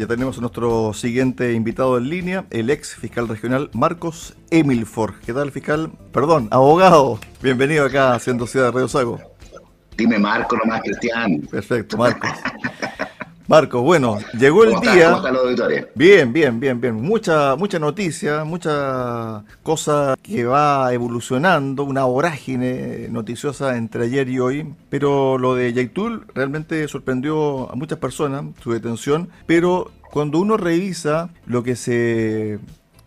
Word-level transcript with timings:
Ya 0.00 0.06
tenemos 0.06 0.38
a 0.38 0.40
nuestro 0.40 0.94
siguiente 0.94 1.52
invitado 1.52 1.98
en 1.98 2.08
línea, 2.08 2.46
el 2.48 2.70
ex 2.70 2.94
fiscal 2.94 3.28
regional 3.28 3.68
Marcos 3.74 4.34
Emilfor. 4.50 5.20
¿Qué 5.26 5.34
tal, 5.34 5.52
fiscal? 5.52 5.90
Perdón, 6.10 6.48
abogado. 6.50 7.20
Bienvenido 7.42 7.84
acá 7.84 8.14
a 8.14 8.18
Ciudad 8.18 8.68
de 8.68 8.70
Radio 8.70 8.88
Sago. 8.88 9.20
Dime 9.98 10.18
Marco 10.18 10.56
nomás, 10.56 10.80
Cristian. 10.80 11.42
Perfecto, 11.50 11.98
Marcos. 11.98 12.30
Marco, 13.50 13.82
bueno, 13.82 14.16
llegó 14.38 14.62
el 14.62 14.78
día. 14.78 15.20
Bien, 15.96 16.32
bien, 16.32 16.60
bien, 16.60 16.80
bien. 16.80 16.94
Mucha, 16.94 17.56
mucha 17.56 17.80
noticia, 17.80 18.44
mucha 18.44 19.42
cosa 19.64 20.16
que 20.22 20.44
va 20.44 20.94
evolucionando, 20.94 21.82
una 21.82 22.04
vorágine 22.04 23.08
noticiosa 23.10 23.76
entre 23.76 24.04
ayer 24.04 24.28
y 24.28 24.38
hoy. 24.38 24.72
Pero 24.88 25.36
lo 25.36 25.56
de 25.56 25.72
Yaitul 25.72 26.28
realmente 26.32 26.86
sorprendió 26.86 27.68
a 27.72 27.74
muchas 27.74 27.98
personas, 27.98 28.44
su 28.62 28.70
detención. 28.70 29.30
Pero 29.46 29.90
cuando 30.12 30.38
uno 30.38 30.56
revisa 30.56 31.30
lo 31.44 31.64
que 31.64 31.74
se 31.74 32.60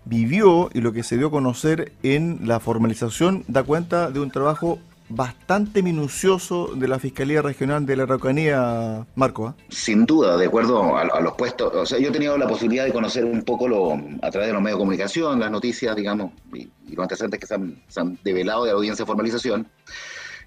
vivió 0.04 0.70
y 0.74 0.82
lo 0.82 0.92
que 0.92 1.04
se 1.04 1.16
dio 1.16 1.28
a 1.28 1.32
conocer 1.32 1.94
en 2.04 2.42
la 2.44 2.60
formalización, 2.60 3.46
da 3.48 3.64
cuenta 3.64 4.12
de 4.12 4.20
un 4.20 4.30
trabajo 4.30 4.80
bastante 5.16 5.84
minucioso 5.84 6.72
de 6.76 6.88
la 6.88 7.00
Fiscalía 7.00 7.42
Regional 7.42 7.86
de 7.86 7.96
la 7.96 8.04
Araucanía, 8.04 9.06
Marco. 9.16 9.48
¿ah? 9.48 9.56
Sin 9.70 10.06
duda, 10.06 10.38
de 10.38 10.48
acuerdo 10.48 10.98
a, 10.98 11.22
los 11.22 11.34
puestos. 11.34 11.74
O 11.74 11.86
sea, 11.86 12.00
yo 12.00 12.10
he 12.10 12.12
tenido 12.12 12.38
la 12.38 12.48
posibilidad 12.48 12.86
de 12.86 12.92
conocer 12.92 13.24
un 13.24 13.44
poco 13.44 13.68
lo, 13.68 13.94
a 13.94 14.32
través 14.32 14.48
de 14.48 14.54
los 14.54 14.62
medios 14.62 14.78
de 14.78 14.82
comunicación, 14.82 15.40
las 15.40 15.52
noticias, 15.52 15.96
digamos, 15.96 16.32
y, 16.54 16.70
los 16.90 17.04
antecedentes 17.04 17.40
que 17.40 17.48
se 17.48 17.56
han, 18.00 18.20
develado 18.24 18.66
de 18.66 18.72
la 18.72 18.78
audiencia 18.78 19.04
de 19.04 19.08
formalización. 19.08 19.68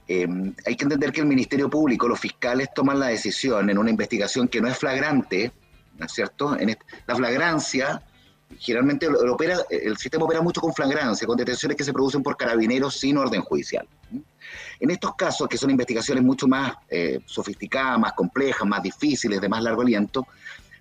Eh, 0.09 0.29
hay 0.65 0.77
que 0.77 0.85
entender 0.85 1.11
que 1.13 1.21
el 1.21 1.27
Ministerio 1.27 1.69
Público, 1.69 2.07
los 2.07 2.21
fiscales 2.21 2.69
toman 2.75 3.01
la 3.01 3.07
decisión 3.07 3.71
en 3.71 3.79
una 3.79 3.91
investigación 3.91 4.47
que 4.49 4.61
no 4.61 4.69
es 4.69 4.79
flagrante, 4.79 5.53
¿no 5.99 6.07
es 6.07 6.13
cierto? 6.13 6.57
En 6.59 6.77
la 7.07 7.17
flagrancia 7.17 8.03
generalmente 8.59 9.07
el 9.71 9.97
sistema 9.97 10.25
opera 10.25 10.41
mucho 10.41 10.61
con 10.61 10.73
flagrancia, 10.73 11.27
con 11.27 11.37
detenciones 11.37 11.77
que 11.77 11.85
se 11.85 11.93
producen 11.93 12.23
por 12.23 12.37
carabineros 12.37 12.99
sin 12.99 13.17
orden 13.17 13.43
judicial. 13.43 13.87
En 14.79 14.91
estos 14.91 15.15
casos, 15.15 15.49
que 15.49 15.59
son 15.59 15.71
investigaciones 15.71 16.23
mucho 16.23 16.47
más 16.47 16.75
eh, 16.89 17.21
sofisticadas, 17.27 17.99
más 17.99 18.13
complejas, 18.13 18.67
más 18.67 18.83
difíciles, 18.83 19.41
de 19.41 19.49
más 19.49 19.63
largo 19.63 19.83
aliento, 19.83 20.27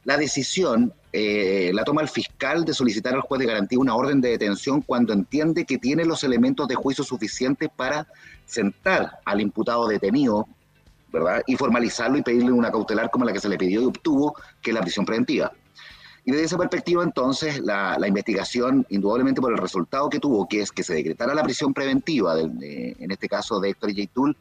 la 0.04 0.18
decisión 0.18 0.94
eh, 1.18 1.72
la 1.74 1.86
toma 1.86 2.02
el 2.02 2.10
fiscal 2.10 2.66
de 2.66 2.74
solicitar 2.74 3.14
al 3.14 3.22
juez 3.22 3.40
de 3.40 3.46
garantía 3.46 3.80
una 3.80 3.96
orden 3.96 4.20
de 4.20 4.32
detención 4.32 4.82
cuando 4.82 5.14
entiende 5.14 5.66
que 5.66 5.78
tiene 5.78 6.04
los 6.04 6.26
elementos 6.26 6.68
de 6.68 6.76
juicio 6.76 7.06
suficientes 7.06 7.70
para 7.74 8.06
sentar 8.46 9.20
al 9.24 9.40
imputado 9.40 9.88
detenido, 9.88 10.46
¿verdad? 11.14 11.42
Y 11.48 11.56
formalizarlo 11.56 12.18
y 12.18 12.22
pedirle 12.22 12.52
una 12.52 12.70
cautelar 12.70 13.10
como 13.10 13.24
la 13.24 13.32
que 13.32 13.40
se 13.40 13.48
le 13.48 13.58
pidió 13.58 13.82
y 13.82 13.86
obtuvo, 13.86 14.36
que 14.62 14.72
es 14.72 14.76
la 14.76 14.82
prisión 14.82 15.06
preventiva. 15.06 15.54
Y 16.26 16.32
desde 16.32 16.46
esa 16.46 16.58
perspectiva, 16.58 17.04
entonces, 17.04 17.60
la, 17.60 17.98
investigación, 18.08 18.86
indudablemente 18.90 19.42
por 19.42 19.52
el 19.52 19.60
resultado 19.60 20.10
que 20.10 20.20
tuvo, 20.20 20.48
que 20.48 20.62
es 20.62 20.72
que 20.72 20.84
se 20.84 20.96
decretara 20.96 21.36
la 21.36 21.44
prisión 21.44 21.74
preventiva, 21.74 22.40
en 22.40 23.12
este 23.12 23.30
caso 23.30 23.60
de 23.60 23.70
Héctor 23.70 23.94
Yeitul, 23.94 24.36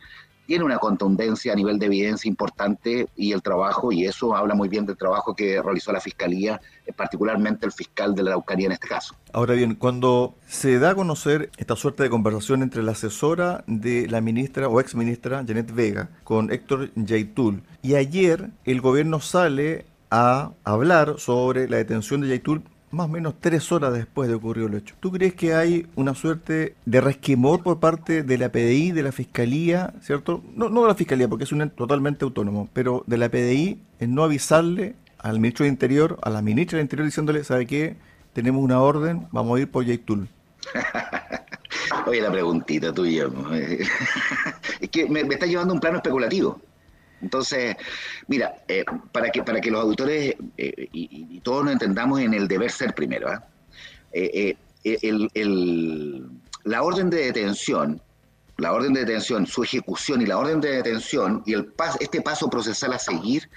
tiene 0.46 0.64
una 0.64 0.78
contundencia 0.78 1.52
a 1.52 1.56
nivel 1.56 1.78
de 1.78 1.86
evidencia 1.86 2.28
importante 2.28 3.08
y 3.16 3.32
el 3.32 3.42
trabajo, 3.42 3.92
y 3.92 4.04
eso 4.04 4.34
habla 4.34 4.54
muy 4.54 4.68
bien 4.68 4.86
del 4.86 4.96
trabajo 4.96 5.34
que 5.34 5.60
realizó 5.62 5.92
la 5.92 6.00
Fiscalía, 6.00 6.60
eh, 6.86 6.92
particularmente 6.92 7.66
el 7.66 7.72
fiscal 7.72 8.14
de 8.14 8.22
la 8.22 8.30
Araucanía 8.30 8.66
en 8.66 8.72
este 8.72 8.88
caso. 8.88 9.14
Ahora 9.32 9.54
bien, 9.54 9.74
cuando 9.74 10.34
se 10.46 10.78
da 10.78 10.91
a 10.91 10.94
conocer 10.94 11.50
esta 11.56 11.76
suerte 11.76 12.02
de 12.02 12.10
conversación 12.10 12.62
entre 12.62 12.82
la 12.82 12.92
asesora 12.92 13.64
de 13.66 14.06
la 14.08 14.20
ministra 14.20 14.69
o 14.69 14.80
ex 14.80 14.94
ministra 14.94 15.44
Janet 15.46 15.72
Vega 15.74 16.10
con 16.24 16.52
Héctor 16.52 16.91
Yaitul, 16.94 17.62
y 17.82 17.94
ayer 17.94 18.50
el 18.64 18.80
gobierno 18.80 19.20
sale 19.20 19.86
a 20.16 20.52
hablar 20.62 21.16
sobre 21.19 21.69
la 21.69 21.78
detención 21.78 22.20
de 22.20 22.28
Yaitul 22.28 22.62
más 22.92 23.06
o 23.06 23.08
menos 23.08 23.34
tres 23.41 23.72
horas 23.72 23.92
después 23.92 24.28
de 24.28 24.36
ocurrido 24.36 24.69
el 24.69 24.75
hecho. 24.75 24.94
¿Tú 25.00 25.10
crees 25.10 25.34
que 25.34 25.54
hay 25.54 25.88
una 25.97 26.14
suerte 26.14 26.76
de 26.86 27.00
resquemor 27.00 27.64
por 27.64 27.80
parte 27.80 28.22
de 28.22 28.38
la 28.38 28.53
PDI, 28.53 28.92
de 28.92 29.03
la 29.03 29.10
Fiscalía, 29.10 29.92
¿cierto? 30.00 30.44
No, 30.54 30.69
no 30.69 30.82
de 30.82 30.88
la 30.88 30.94
Fiscalía, 30.94 31.26
porque 31.26 31.42
es 31.42 31.50
un 31.50 31.62
ente 31.62 31.74
totalmente 31.74 32.24
autónomo, 32.24 32.69
pero 32.72 33.03
de 33.08 33.19
la 33.19 33.28
PDI 33.28 33.80
en 33.98 34.14
no 34.14 34.22
avisarle 34.22 34.94
al 35.19 35.41
ministro 35.41 35.64
de 35.64 35.70
Interior, 35.70 36.16
a 36.22 36.30
la 36.30 36.42
ministra 36.42 36.76
de 36.76 36.82
Interior, 36.82 37.06
diciéndole, 37.06 37.42
¿sabe 37.42 37.66
qué? 37.66 37.97
Tenemos 38.34 38.62
una 38.62 38.80
orden, 38.80 39.26
vamos 39.32 39.58
a 39.58 39.62
ir 39.62 39.69
por 39.69 39.84
Yaitul. 39.84 40.28
Oye, 42.06 42.20
la 42.20 42.30
preguntita 42.30 42.92
tuya. 42.92 43.26
es 44.80 44.88
que 44.91 45.08
me, 45.08 45.24
me 45.24 45.34
está 45.34 45.47
llevando 45.47 45.74
un 45.74 45.80
plano 45.80 45.97
especulativo. 45.97 46.60
Entonces, 47.24 47.76
mira, 48.28 48.54
eh, 48.68 48.84
para, 49.12 49.30
que, 49.30 49.42
para 49.42 49.60
que 49.60 49.70
los 49.70 49.82
auditores 49.82 50.36
eh, 50.58 50.88
y, 50.92 51.40
todos 51.40 51.64
nos 51.64 51.72
entendamos 51.72 52.20
en 52.20 52.34
el 52.34 52.46
deber 52.46 52.70
ser 52.70 52.94
primero, 52.94 53.28
¿ah? 53.28 53.44
eh, 54.12 54.56
la 56.64 56.82
orden 56.82 57.08
de 57.10 57.26
detención, 57.26 58.00
la 58.58 58.72
orden 58.72 58.92
de 58.92 59.00
detención, 59.00 59.46
su 59.46 59.62
ejecución 59.62 60.20
y 60.20 60.26
la 60.26 60.38
orden 60.38 60.60
de 60.60 60.70
detención 60.70 61.42
y 61.46 61.54
el 61.54 61.72
este 62.00 62.20
paso 62.20 62.48
procesal 62.48 62.92
a 62.92 62.98
seguir, 62.98 63.48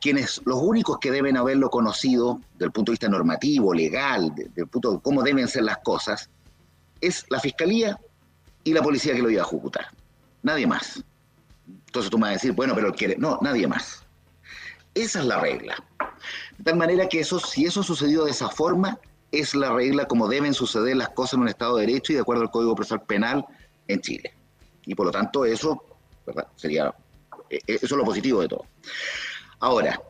quienes 0.00 0.40
los 0.46 0.58
únicos 0.60 0.98
que 0.98 1.10
deben 1.10 1.36
haberlo 1.36 1.68
conocido 1.70 2.40
desde 2.54 2.66
el 2.66 2.72
punto 2.72 2.90
de 2.90 2.94
vista 2.94 3.08
normativo, 3.08 3.74
legal, 3.74 4.32
del 4.34 4.66
punto 4.66 4.92
de 4.92 5.00
cómo 5.00 5.22
deben 5.22 5.46
ser 5.48 5.64
las 5.64 5.78
cosas, 5.78 6.28
es 7.00 7.24
la 7.28 7.40
fiscalía 7.40 7.98
y 8.64 8.72
la 8.72 8.82
policía 8.82 9.14
que 9.14 9.22
lo 9.22 9.30
iba 9.30 9.42
a 9.42 9.46
ejecutar. 9.46 9.86
Nadie 10.42 10.66
más. 10.66 11.04
Entonces 11.92 12.10
tú 12.10 12.16
me 12.16 12.22
vas 12.22 12.30
a 12.30 12.32
decir, 12.32 12.52
bueno, 12.52 12.74
pero 12.74 12.90
quiere. 12.94 13.16
No, 13.18 13.38
nadie 13.42 13.66
más. 13.66 14.02
Esa 14.94 15.18
es 15.18 15.26
la 15.26 15.38
regla. 15.40 15.76
De 16.56 16.64
tal 16.64 16.76
manera 16.76 17.06
que 17.06 17.20
eso, 17.20 17.38
si 17.38 17.66
eso 17.66 17.82
sucedió 17.82 18.24
de 18.24 18.30
esa 18.30 18.48
forma, 18.48 18.98
es 19.30 19.54
la 19.54 19.74
regla 19.74 20.06
como 20.06 20.26
deben 20.26 20.54
suceder 20.54 20.96
las 20.96 21.10
cosas 21.10 21.34
en 21.34 21.40
un 21.40 21.48
Estado 21.48 21.76
de 21.76 21.84
Derecho 21.84 22.12
y 22.12 22.14
de 22.14 22.22
acuerdo 22.22 22.44
al 22.44 22.50
Código 22.50 22.74
Procesal 22.74 23.02
Penal 23.02 23.44
en 23.88 24.00
Chile. 24.00 24.32
Y 24.86 24.94
por 24.94 25.04
lo 25.04 25.12
tanto, 25.12 25.44
eso 25.44 25.84
sería 26.56 26.94
e, 27.50 27.56
e, 27.56 27.74
eso 27.74 27.84
es 27.84 27.92
lo 27.92 28.04
positivo 28.04 28.40
de 28.40 28.48
todo. 28.48 28.64
Ahora, 29.60 30.00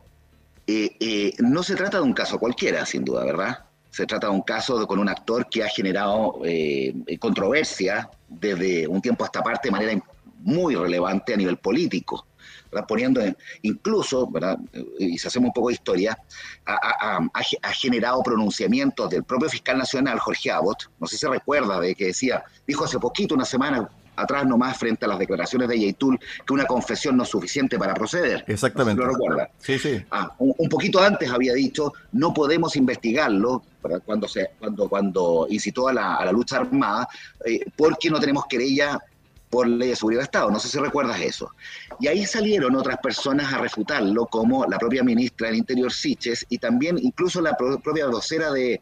eh, 0.65 0.95
eh, 1.01 1.33
no 1.39 1.63
se 1.63 1.75
trata 1.75 1.97
de 1.97 2.03
un 2.03 2.13
caso 2.13 2.39
cualquiera, 2.39 2.85
sin 2.85 3.03
duda, 3.03 3.25
¿verdad? 3.25 3.65
Se 3.91 4.05
trata 4.05 4.27
de 4.27 4.33
un 4.33 4.43
caso 4.43 4.87
con 4.87 4.99
un 4.99 5.09
actor 5.09 5.49
que 5.49 5.65
ha 5.65 5.67
generado 5.67 6.39
eh, 6.45 6.95
controversia 7.19 8.09
desde 8.29 8.87
un 8.87 9.01
tiempo 9.01 9.25
a 9.25 9.27
esta 9.27 9.43
parte 9.43 9.67
de 9.67 9.71
manera 9.73 9.91
muy 10.43 10.75
relevante 10.75 11.33
a 11.33 11.37
nivel 11.37 11.57
político, 11.57 12.27
poniendo 12.87 13.21
incluso, 13.61 14.27
¿verdad? 14.29 14.57
y 14.99 15.17
si 15.17 15.27
hacemos 15.27 15.47
un 15.47 15.53
poco 15.53 15.69
de 15.69 15.75
historia, 15.75 16.17
ha, 16.65 17.73
generado 17.73 18.21
pronunciamientos 18.23 19.09
del 19.09 19.23
propio 19.23 19.49
fiscal 19.49 19.77
nacional, 19.77 20.19
Jorge 20.19 20.51
Abbott, 20.51 20.89
no 20.99 21.07
sé 21.07 21.15
si 21.15 21.21
se 21.21 21.29
recuerda 21.29 21.79
de 21.79 21.95
que 21.95 22.07
decía, 22.07 22.43
dijo 22.67 22.85
hace 22.85 22.99
poquito, 22.99 23.35
una 23.35 23.45
semana 23.45 23.89
atrás 24.15 24.45
nomás, 24.45 24.77
frente 24.77 25.05
a 25.05 25.07
las 25.07 25.19
declaraciones 25.19 25.67
de 25.67 25.79
Yaitul, 25.79 26.19
que 26.45 26.53
una 26.53 26.65
confesión 26.65 27.17
no 27.17 27.23
es 27.23 27.29
suficiente 27.29 27.77
para 27.77 27.93
proceder. 27.93 28.43
Exactamente. 28.47 29.01
lo 29.01 29.09
recuerda. 29.09 29.49
Sí, 29.57 29.79
sí. 29.79 30.03
Ah, 30.11 30.33
un, 30.37 30.69
poquito 30.69 30.99
antes 31.01 31.29
había 31.31 31.53
dicho, 31.53 31.93
no 32.11 32.33
podemos 32.33 32.75
investigarlo, 32.75 33.63
cuando 34.05 34.27
se 34.27 34.51
cuando 34.59 34.87
cuando 34.87 35.45
incitó 35.49 35.89
a 35.89 35.93
la, 35.93 36.31
lucha 36.31 36.57
armada, 36.57 37.07
eh, 37.45 37.65
porque 37.75 38.09
no 38.09 38.19
tenemos 38.19 38.45
querella 38.45 38.99
por 39.53 39.67
ley 39.67 39.89
de 39.89 39.95
seguridad 39.95 40.21
de 40.21 40.23
Estado. 40.23 40.49
No 40.49 40.59
sé 40.59 40.67
si 40.67 40.79
recuerdas 40.79 41.21
eso. 41.21 41.51
Y 41.99 42.07
ahí 42.07 42.25
salieron 42.25 42.75
otras 42.75 42.97
personas 42.97 43.53
a 43.53 43.59
refutarlo, 43.59 44.25
como 44.25 44.65
la 44.65 44.79
propia 44.79 45.03
ministra 45.03 45.45
del 45.45 45.57
Interior, 45.57 45.93
Siches, 45.93 46.43
y 46.49 46.57
también 46.57 46.97
incluso 46.97 47.39
la 47.39 47.55
propia 47.55 48.07
vocera 48.07 48.51
de, 48.51 48.81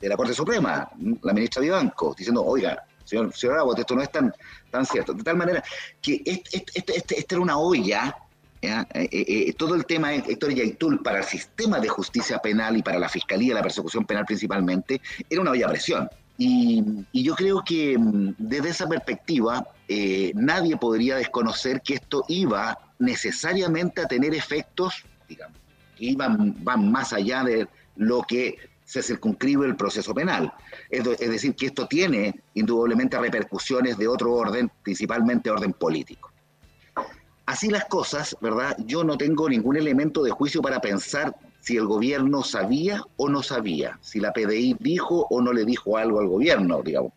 la 0.00 0.16
Corte 0.16 0.34
Suprema, 0.34 0.90
la 1.22 1.32
ministra 1.32 1.62
Vivanco, 1.62 2.16
diciendo, 2.18 2.44
oiga, 2.44 2.82
señor, 3.04 3.32
señor 3.32 3.60
Abbott, 3.60 3.78
esto 3.78 3.94
no 3.94 4.02
es 4.02 4.10
tan, 4.10 4.34
tan 4.72 4.84
cierto. 4.84 5.14
De 5.14 5.22
tal 5.22 5.36
manera 5.36 5.62
que 6.02 6.20
este, 6.24 6.96
este, 6.96 7.26
era 7.30 7.40
una 7.40 7.58
olla 7.58 8.12
eh, 8.60 8.84
eh, 8.92 9.08
eh, 9.12 9.52
todo 9.52 9.76
el 9.76 9.86
tema 9.86 10.10
de 10.10 10.16
Héctor 10.16 10.52
Yaitul 10.52 11.00
para 11.00 11.18
el 11.18 11.24
sistema 11.24 11.78
de 11.78 11.86
justicia 11.86 12.40
penal 12.40 12.76
y 12.76 12.82
para 12.82 12.98
la 12.98 13.08
fiscalía, 13.08 13.54
la 13.54 13.62
persecución 13.62 14.04
penal 14.04 14.24
principalmente, 14.24 15.00
era 15.30 15.42
una 15.42 15.52
olla 15.52 15.66
a 15.66 15.70
presión. 15.70 16.10
Y, 16.40 16.84
yo 17.12 17.34
creo 17.34 17.62
que 17.64 17.98
mm, 17.98 18.34
desde 18.38 18.70
esa 18.70 18.88
perspectiva 18.88 19.66
eh, 19.88 20.32
nadie 20.34 20.76
podría 20.76 21.16
desconocer 21.16 21.82
que 21.82 21.94
esto 21.94 22.24
iba 22.28 22.78
necesariamente 23.00 24.02
a 24.02 24.06
tener 24.06 24.32
efectos, 24.34 25.04
digamos, 25.28 25.58
que 25.96 26.06
iban, 26.06 26.54
van 26.62 26.90
más 26.92 27.12
allá 27.12 27.42
de 27.42 27.66
lo 27.96 28.22
que 28.22 28.56
se 28.84 29.02
circunscribe 29.02 29.66
el 29.66 29.76
proceso 29.76 30.14
penal. 30.14 30.52
Es, 30.88 31.04
es 31.06 31.30
decir, 31.30 31.54
que 31.56 31.66
esto 31.66 31.88
tiene 31.88 32.40
indudablemente 32.54 33.18
repercusiones 33.18 33.98
de 33.98 34.06
otro 34.06 34.32
orden, 34.32 34.70
principalmente 34.82 35.50
orden 35.50 35.72
político. 35.72 36.30
Así 37.46 37.68
las 37.68 37.86
cosas, 37.86 38.36
¿verdad? 38.40 38.76
Yo 38.86 39.02
no 39.02 39.18
tengo 39.18 39.48
ningún 39.48 39.76
elemento 39.76 40.22
de 40.22 40.30
juicio 40.30 40.62
para 40.62 40.80
pensar 40.80 41.34
si 41.60 41.76
el 41.76 41.86
gobierno 41.86 42.42
sabía 42.42 43.02
o 43.16 43.28
no 43.28 43.42
sabía, 43.42 43.98
si 44.02 44.20
la 44.20 44.32
PDI 44.32 44.76
dijo 44.78 45.26
o 45.30 45.40
no 45.40 45.52
le 45.52 45.64
dijo 45.64 45.96
algo 45.96 46.20
al 46.20 46.28
gobierno, 46.28 46.82
digamos. 46.82 47.12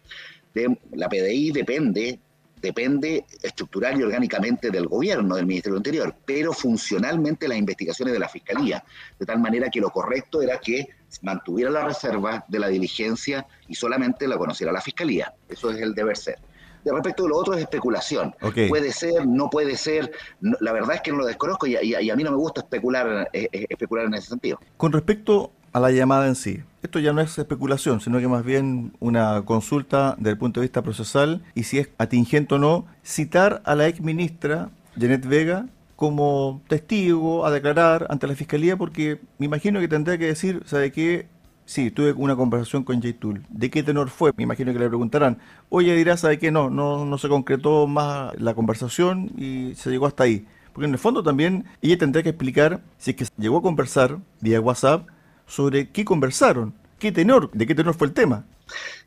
la 0.93 1.07
PDI 1.07 1.51
depende 1.51 2.19
depende 2.61 3.25
estructural 3.41 3.99
y 3.99 4.03
orgánicamente 4.03 4.69
del 4.69 4.88
gobierno, 4.88 5.35
del 5.35 5.45
Ministerio 5.45 5.79
del 5.79 5.79
Interior, 5.79 6.15
pero 6.25 6.53
funcionalmente 6.53 7.47
las 7.47 7.57
investigaciones 7.57 8.13
de 8.13 8.19
la 8.19 8.29
Fiscalía, 8.29 8.83
de 9.19 9.25
tal 9.25 9.39
manera 9.39 9.69
que 9.69 9.81
lo 9.81 9.89
correcto 9.89 10.41
era 10.41 10.59
que 10.59 10.89
mantuviera 11.21 11.71
la 11.71 11.85
reserva 11.85 12.45
de 12.47 12.59
la 12.59 12.67
diligencia 12.67 13.45
y 13.67 13.75
solamente 13.75 14.27
la 14.27 14.37
conociera 14.37 14.71
la 14.71 14.81
Fiscalía. 14.81 15.33
Eso 15.49 15.71
es 15.71 15.81
el 15.81 15.94
deber 15.94 16.15
ser. 16.15 16.39
De 16.83 16.92
respecto 16.92 17.24
de 17.24 17.30
lo 17.30 17.38
otro 17.38 17.54
es 17.54 17.62
especulación. 17.62 18.33
Puede 18.69 18.92
ser, 18.92 19.25
no 19.28 19.50
puede 19.50 19.78
ser. 19.78 20.12
la 20.39 20.72
verdad 20.72 20.95
es 20.95 21.01
que 21.01 21.12
no 21.12 21.19
lo 21.19 21.25
desconozco 21.25 21.68
y, 21.68 21.75
a 21.75 22.16
mí 22.16 22.24
no 22.24 22.31
me 22.31 22.38
gusta 22.38 22.62
especular, 22.62 23.30
eh, 23.33 23.50
eh, 23.51 23.66
especular 23.69 24.06
en 24.06 24.13
ese 24.16 24.28
sentido. 24.28 24.60
Con 24.78 24.92
respecto 24.92 25.51
a 25.74 25.80
la 25.80 25.92
llamada 25.92 26.28
en 26.28 26.36
sí, 26.36 26.63
esto 26.83 27.00
ya 27.00 27.13
no 27.13 27.22
es 27.22 27.38
especulación, 27.38 28.01
sino 28.01 28.19
que 28.19 28.28
más 28.28 28.44
bien 28.44 28.94
una 29.00 29.44
consulta 29.45 30.16
desde 30.18 30.31
el 30.31 30.38
punto 30.38 30.60
de 30.60 30.66
vista 30.66 30.81
procesal 30.81 31.42
y 31.56 31.63
si 31.63 31.80
es 31.80 31.89
atingente 31.98 32.56
o 32.56 32.57
no, 32.57 32.86
citar 33.04 33.62
a 33.66 33.75
la 33.75 33.88
ex 33.88 34.01
ministra 34.01 34.69
Janet 35.00 35.25
Vega 35.25 35.68
como 35.95 36.62
testigo 36.68 37.45
a 37.45 37.51
declarar 37.51 38.07
ante 38.10 38.25
la 38.25 38.36
fiscalía 38.36 38.75
porque 38.75 39.22
me 39.38 39.45
imagino 39.45 39.80
que 39.80 39.88
tendría 39.88 40.18
que 40.18 40.25
decir, 40.25 40.63
¿sabe 40.66 40.92
qué? 40.92 41.28
Sí, 41.65 41.91
tuve 41.91 42.11
una 42.13 42.35
conversación 42.35 42.83
con 42.83 43.01
J. 43.01 43.13
Tool. 43.19 43.45
¿De 43.49 43.69
qué 43.69 43.83
tenor 43.83 44.09
fue? 44.09 44.31
Me 44.35 44.43
imagino 44.43 44.73
que 44.73 44.79
le 44.79 44.87
preguntarán. 44.87 45.39
Oye, 45.69 45.95
dirá, 45.95 46.17
¿sabe 46.17 46.37
qué? 46.37 46.51
No, 46.51 46.69
no, 46.69 47.05
no 47.05 47.17
se 47.17 47.29
concretó 47.29 47.87
más 47.87 48.33
la 48.39 48.53
conversación 48.53 49.31
y 49.37 49.73
se 49.75 49.89
llegó 49.89 50.05
hasta 50.05 50.23
ahí. 50.23 50.45
Porque 50.73 50.87
en 50.87 50.93
el 50.93 50.99
fondo 50.99 51.23
también 51.23 51.65
ella 51.81 51.97
tendría 51.97 52.23
que 52.23 52.29
explicar 52.29 52.81
si 52.97 53.11
es 53.11 53.17
que 53.17 53.25
llegó 53.37 53.59
a 53.59 53.61
conversar 53.61 54.17
vía 54.39 54.59
WhatsApp 54.59 55.07
sobre 55.47 55.89
qué 55.89 56.03
conversaron, 56.05 56.73
qué 56.97 57.11
tenor, 57.11 57.49
de 57.51 57.67
qué 57.67 57.75
tenor 57.75 57.93
fue 57.93 58.07
el 58.07 58.13
tema. 58.13 58.45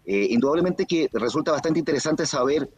Eh, 0.07 0.29
indudablemente 0.31 0.85
que 0.87 1.09
resulta 1.13 1.53
bastante 1.53 1.79
interesante 1.79 2.27
saber 2.27 2.69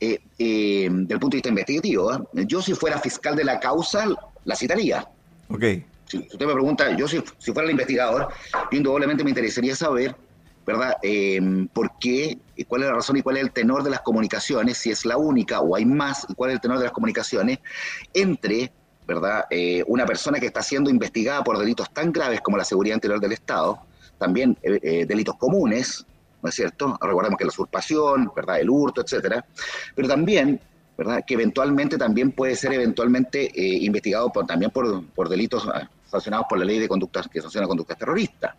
eh, 0.00 0.20
eh, 0.38 0.88
del 0.90 1.18
punto 1.18 1.34
de 1.34 1.38
vista 1.38 1.48
investigativo. 1.48 2.28
Yo 2.32 2.62
si 2.62 2.74
fuera 2.74 2.98
fiscal 3.00 3.34
de 3.34 3.44
la 3.44 3.58
causa, 3.58 4.06
la 4.44 4.56
citaría. 4.56 5.08
Ok 5.48 5.64
si 6.08 6.18
usted 6.18 6.46
me 6.46 6.54
pregunta, 6.54 6.96
yo 6.96 7.06
si, 7.06 7.20
fuera 7.52 7.64
el 7.64 7.72
investigador, 7.72 8.28
indudablemente 8.70 9.22
me 9.22 9.30
interesaría 9.30 9.76
saber, 9.76 10.16
¿verdad? 10.66 10.96
Em, 11.02 11.68
¿Por 11.68 11.98
qué? 11.98 12.38
¿Cuál 12.66 12.82
es 12.82 12.88
la 12.88 12.94
razón 12.94 13.16
y 13.18 13.22
cuál 13.22 13.36
es 13.36 13.42
el 13.42 13.52
tenor 13.52 13.82
de 13.82 13.90
las 13.90 14.00
comunicaciones? 14.00 14.78
Si 14.78 14.90
es 14.90 15.04
la 15.04 15.16
única 15.18 15.60
o 15.60 15.76
hay 15.76 15.84
más, 15.84 16.26
y 16.28 16.34
cuál 16.34 16.50
es 16.50 16.54
el 16.54 16.60
tenor 16.60 16.78
de 16.78 16.84
las 16.84 16.92
comunicaciones 16.92 17.58
entre, 18.14 18.72
¿verdad? 19.06 19.44
Eh, 19.50 19.84
una 19.86 20.06
persona 20.06 20.40
que 20.40 20.46
está 20.46 20.62
siendo 20.62 20.90
investigada 20.90 21.44
por 21.44 21.58
delitos 21.58 21.92
tan 21.92 22.10
graves 22.10 22.40
como 22.40 22.56
la 22.56 22.64
seguridad 22.64 22.94
interior 22.94 23.20
del 23.20 23.32
Estado, 23.32 23.80
también 24.16 24.56
eh, 24.62 24.78
eh, 24.82 25.06
delitos 25.06 25.36
comunes, 25.36 26.06
¿no 26.42 26.48
es 26.48 26.54
cierto? 26.54 26.98
Recordemos 27.00 27.38
que 27.38 27.44
la 27.44 27.48
usurpación, 27.48 28.30
¿verdad? 28.34 28.60
El 28.60 28.70
hurto, 28.70 29.02
etcétera. 29.02 29.44
Pero 29.94 30.08
también 30.08 30.60
¿verdad? 30.96 31.22
que 31.26 31.34
eventualmente 31.34 31.98
también 31.98 32.32
puede 32.32 32.56
ser 32.56 32.72
eventualmente 32.72 33.50
investigado 33.54 34.32
también 34.46 34.70
por, 34.70 35.04
por 35.10 35.28
delitos 35.28 35.68
ah, 35.72 35.88
sancionados 36.10 36.46
por 36.48 36.58
la 36.58 36.64
ley 36.64 36.78
de 36.78 36.88
conductas 36.88 37.28
que 37.28 37.40
sanciona 37.40 37.66
conductas 37.66 37.98
terroristas. 37.98 38.54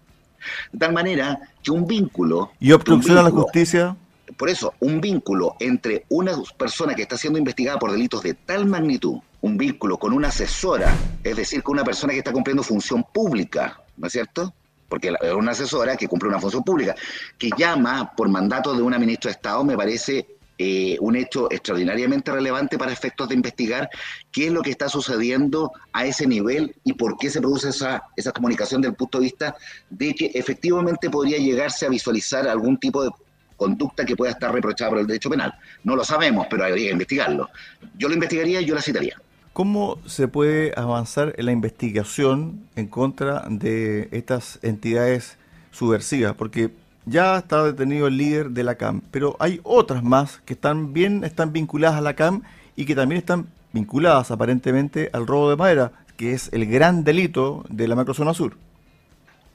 De 0.72 0.80
tal 0.80 0.94
manera 0.94 1.40
que 1.62 1.72
un 1.72 1.86
vínculo... 1.86 2.52
¿Y 2.60 2.72
obstrucción 2.72 3.18
a 3.18 3.24
la 3.24 3.32
justicia? 3.32 3.96
Por 4.38 4.50
eso, 4.50 4.74
un 4.80 5.02
vínculo 5.02 5.56
entre 5.60 6.06
una 6.10 6.34
persona 6.58 6.96
que 6.96 7.02
está 7.02 7.18
siendo 7.18 7.40
investigada 7.40 7.80
por 7.80 7.92
delitos 7.92 8.22
de 8.22 8.36
tal 8.36 8.66
magnitud, 8.66 9.18
un 9.42 9.58
vínculo 9.58 9.98
con 9.98 10.14
una 10.14 10.30
asesora, 10.30 10.96
es 11.24 11.36
decir, 11.36 11.64
con 11.64 11.74
una 11.74 11.84
persona 11.84 12.14
que 12.14 12.20
está 12.20 12.32
cumpliendo 12.32 12.64
función 12.64 13.04
pública, 13.04 13.82
¿no 13.98 14.08
es 14.08 14.14
cierto? 14.14 14.54
Porque 14.88 15.14
es 15.20 15.34
una 15.34 15.52
asesora 15.52 15.98
que 15.98 16.08
cumple 16.08 16.30
una 16.30 16.40
función 16.40 16.64
pública, 16.64 16.96
que 17.38 17.50
llama 17.58 18.14
por 18.16 18.30
mandato 18.30 18.74
de 18.76 18.82
una 18.82 19.00
ministra 19.00 19.30
de 19.30 19.34
Estado, 19.34 19.64
me 19.64 19.76
parece 19.76 20.39
eh, 20.62 20.98
un 21.00 21.16
hecho 21.16 21.50
extraordinariamente 21.50 22.34
relevante 22.34 22.78
para 22.78 22.92
efectos 22.92 23.30
de 23.30 23.36
investigar 23.36 23.90
qué 24.30 24.48
es 24.48 24.52
lo 24.52 24.62
que 24.62 24.72
está 24.72 24.90
sucediendo 24.90 25.72
a 25.94 26.06
ese 26.06 26.28
nivel 26.28 26.76
y 26.84 26.92
por 26.92 27.18
qué 27.18 27.30
se 27.30 27.40
produce 27.40 27.70
esa, 27.70 28.04
esa 28.18 28.34
comunicación 28.34 28.82
desde 28.82 28.92
el 28.92 28.98
punto 28.98 29.20
de 29.20 29.24
vista 29.24 29.56
de 29.90 30.14
que 30.14 30.32
efectivamente 30.36 31.10
podría 31.10 31.38
llegarse 31.38 31.86
a 31.86 31.90
visualizar 31.90 32.46
algún 32.46 32.78
tipo 32.78 33.02
de 33.02 33.10
conducta 33.56 34.04
que 34.04 34.18
pueda 34.18 34.34
estar 34.34 34.54
reprochada 34.54 34.90
por 34.90 35.00
el 35.00 35.08
derecho 35.08 35.30
penal. 35.30 35.54
No 35.86 35.96
lo 35.96 36.04
sabemos, 36.04 36.48
pero 36.50 36.66
habría 36.66 36.88
que 36.88 36.92
investigarlo. 36.92 37.50
Yo 37.98 38.10
lo 38.10 38.14
investigaría 38.16 38.60
y 38.60 38.66
yo 38.66 38.76
la 38.76 38.82
citaría. 38.82 39.22
¿Cómo 39.54 39.98
se 40.06 40.28
puede 40.28 40.74
avanzar 40.76 41.36
en 41.38 41.46
la 41.46 41.54
investigación 41.54 42.68
en 42.76 42.88
contra 42.88 43.46
de 43.48 44.10
estas 44.12 44.60
entidades 44.62 45.38
subversivas? 45.72 46.36
Porque 46.36 46.72
ya 47.06 47.38
está 47.38 47.64
detenido 47.64 48.08
el 48.08 48.18
líder 48.18 48.52
de 48.52 48.64
la 48.64 48.76
CAM, 48.76 49.02
pero 49.12 49.36
hay 49.40 49.60
otras 49.64 50.04
más 50.04 50.42
que 50.46 50.54
están 50.54 50.94
están 51.24 51.54
vinculadas 51.54 51.98
a 51.98 52.02
la 52.02 52.16
CAM 52.16 52.44
y 52.76 52.86
que 52.86 52.96
también 52.96 53.20
están 53.20 53.48
vinculadas 53.74 54.32
aparentemente 54.32 55.10
al 55.14 55.28
robo 55.28 55.50
de 55.50 55.56
madera, 55.56 55.92
que 56.18 56.34
es 56.34 56.50
el 56.54 56.66
gran 56.66 57.04
delito 57.04 57.66
de 57.70 57.88
la 57.88 57.96
macrozona 57.96 58.34
sur. 58.34 58.56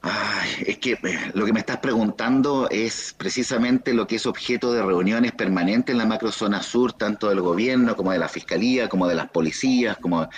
Ay, 0.06 0.50
es 0.66 0.78
que 0.78 0.92
eh, 0.92 1.30
lo 1.32 1.46
que 1.46 1.54
me 1.54 1.60
estás 1.60 1.78
preguntando 1.78 2.68
es 2.68 3.14
precisamente 3.16 3.94
lo 3.94 4.06
que 4.06 4.16
es 4.16 4.26
objeto 4.26 4.70
de 4.70 4.82
reuniones 4.82 5.32
permanentes 5.32 5.94
en 5.94 5.98
la 5.98 6.04
macrozona 6.04 6.62
sur, 6.62 6.92
tanto 6.92 7.30
del 7.30 7.40
gobierno 7.40 7.96
como 7.96 8.12
de 8.12 8.18
la 8.18 8.28
fiscalía, 8.28 8.86
como 8.86 9.08
de 9.08 9.14
las 9.14 9.30
policías, 9.30 9.96
como 9.96 10.28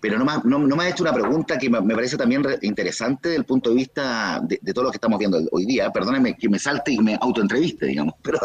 pero 0.00 0.16
no 0.16 0.24
me, 0.24 0.32
no, 0.44 0.76
me 0.76 0.84
ha 0.84 0.88
hecho 0.90 1.02
una 1.02 1.12
pregunta 1.12 1.58
que 1.58 1.68
me, 1.68 1.82
parece 1.82 2.16
también 2.16 2.44
interesante 2.62 3.30
desde 3.30 3.40
el 3.40 3.44
punto 3.44 3.70
de 3.70 3.76
vista 3.76 4.40
de, 4.40 4.58
todo 4.72 4.84
lo 4.84 4.90
que 4.92 4.98
estamos 4.98 5.18
viendo 5.18 5.40
hoy 5.50 5.66
día. 5.66 5.90
Perdóneme 5.90 6.36
que 6.36 6.48
me 6.48 6.60
salte 6.60 6.92
y 6.92 6.98
me 6.98 7.18
autoentreviste, 7.20 7.86
digamos, 7.86 8.14
pero, 8.22 8.38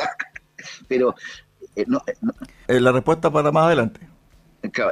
pero 0.88 1.16
eh, 1.76 1.86
eh, 2.68 2.80
la 2.80 2.92
respuesta 2.92 3.30
para 3.32 3.52
más 3.52 3.66
adelante. 3.66 4.00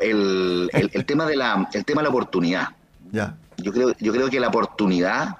El, 0.01 0.69
el, 0.71 1.05
tema 1.05 1.25
de 1.25 1.35
la, 1.35 1.67
el 1.73 1.83
tema 1.83 2.01
de 2.01 2.03
la 2.03 2.09
oportunidad. 2.09 2.67
Ya. 3.11 3.35
Yo 3.57 3.73
creo, 3.73 3.95
yo 3.99 4.13
creo 4.13 4.29
que 4.29 4.39
la 4.39 4.49
oportunidad 4.49 5.37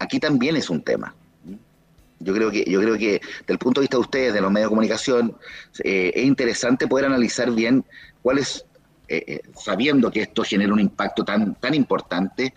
aquí 0.00 0.18
también 0.18 0.56
es 0.56 0.68
un 0.68 0.82
tema. 0.82 1.14
Yo 2.18 2.34
creo 2.34 2.50
que, 2.50 2.64
yo 2.68 2.80
creo 2.80 2.98
que 2.98 3.12
desde 3.40 3.52
el 3.52 3.58
punto 3.58 3.80
de 3.80 3.84
vista 3.84 3.96
de 3.96 4.02
ustedes, 4.02 4.34
de 4.34 4.40
los 4.40 4.50
medios 4.50 4.66
de 4.66 4.70
comunicación, 4.70 5.36
eh, 5.84 6.12
es 6.14 6.24
interesante 6.24 6.86
poder 6.86 7.06
analizar 7.06 7.50
bien 7.50 7.84
cuál 8.22 8.38
es, 8.38 8.66
eh, 9.08 9.24
eh, 9.26 9.40
sabiendo 9.54 10.10
que 10.10 10.22
esto 10.22 10.42
genera 10.42 10.72
un 10.72 10.80
impacto 10.80 11.24
tan, 11.24 11.54
tan 11.54 11.74
importante, 11.74 12.52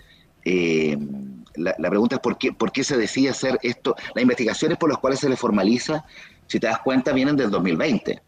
la, 1.55 1.89
pregunta 1.89 2.15
es 2.15 2.21
por 2.21 2.37
qué, 2.37 2.51
por 2.51 2.73
qué 2.73 2.83
se 2.83 2.97
decide 2.97 3.29
hacer 3.29 3.57
esto. 3.61 3.95
Las 4.13 4.21
investigaciones 4.21 4.77
por 4.77 4.89
las 4.89 4.97
cuales 4.97 5.21
se 5.21 5.29
le 5.29 5.37
formaliza, 5.37 6.03
si 6.47 6.59
te 6.59 6.67
das 6.67 6.79
cuenta, 6.79 7.13
vienen 7.13 7.37
del 7.37 7.49
2020. 7.49 8.21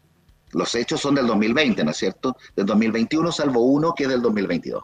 Los 0.52 0.74
hechos 0.74 1.00
son 1.00 1.14
del 1.14 1.26
2020, 1.26 1.84
¿no 1.84 1.90
es 1.90 1.98
cierto? 1.98 2.36
Del 2.54 2.64
2021, 2.64 3.30
salvo 3.32 3.60
uno 3.60 3.92
que 3.94 4.04
es 4.04 4.08
del 4.08 4.22
2022. 4.22 4.82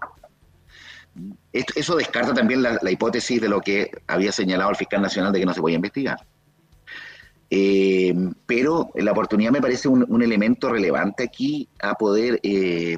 Eso 1.52 1.97
descarta 1.97 2.33
también 2.33 2.62
la, 2.62 2.90
hipótesis 2.90 3.40
de 3.40 3.49
lo 3.49 3.61
que 3.61 3.90
había 4.07 4.33
señalado 4.33 4.71
el 4.71 4.76
fiscal 4.76 5.02
nacional 5.02 5.33
de 5.33 5.40
que 5.40 5.47
no 5.47 5.54
se 5.54 5.61
podía 5.61 5.76
investigar. 5.76 6.19
Eh, 7.50 8.14
pero 8.47 8.90
la 8.95 9.12
oportunidad 9.12 9.50
me 9.50 9.61
parece 9.61 9.88
un, 9.88 10.23
elemento 10.23 10.71
relevante 10.71 11.25
aquí 11.25 11.69
a 11.83 11.95
poder, 11.95 12.40
eh, 12.42 12.97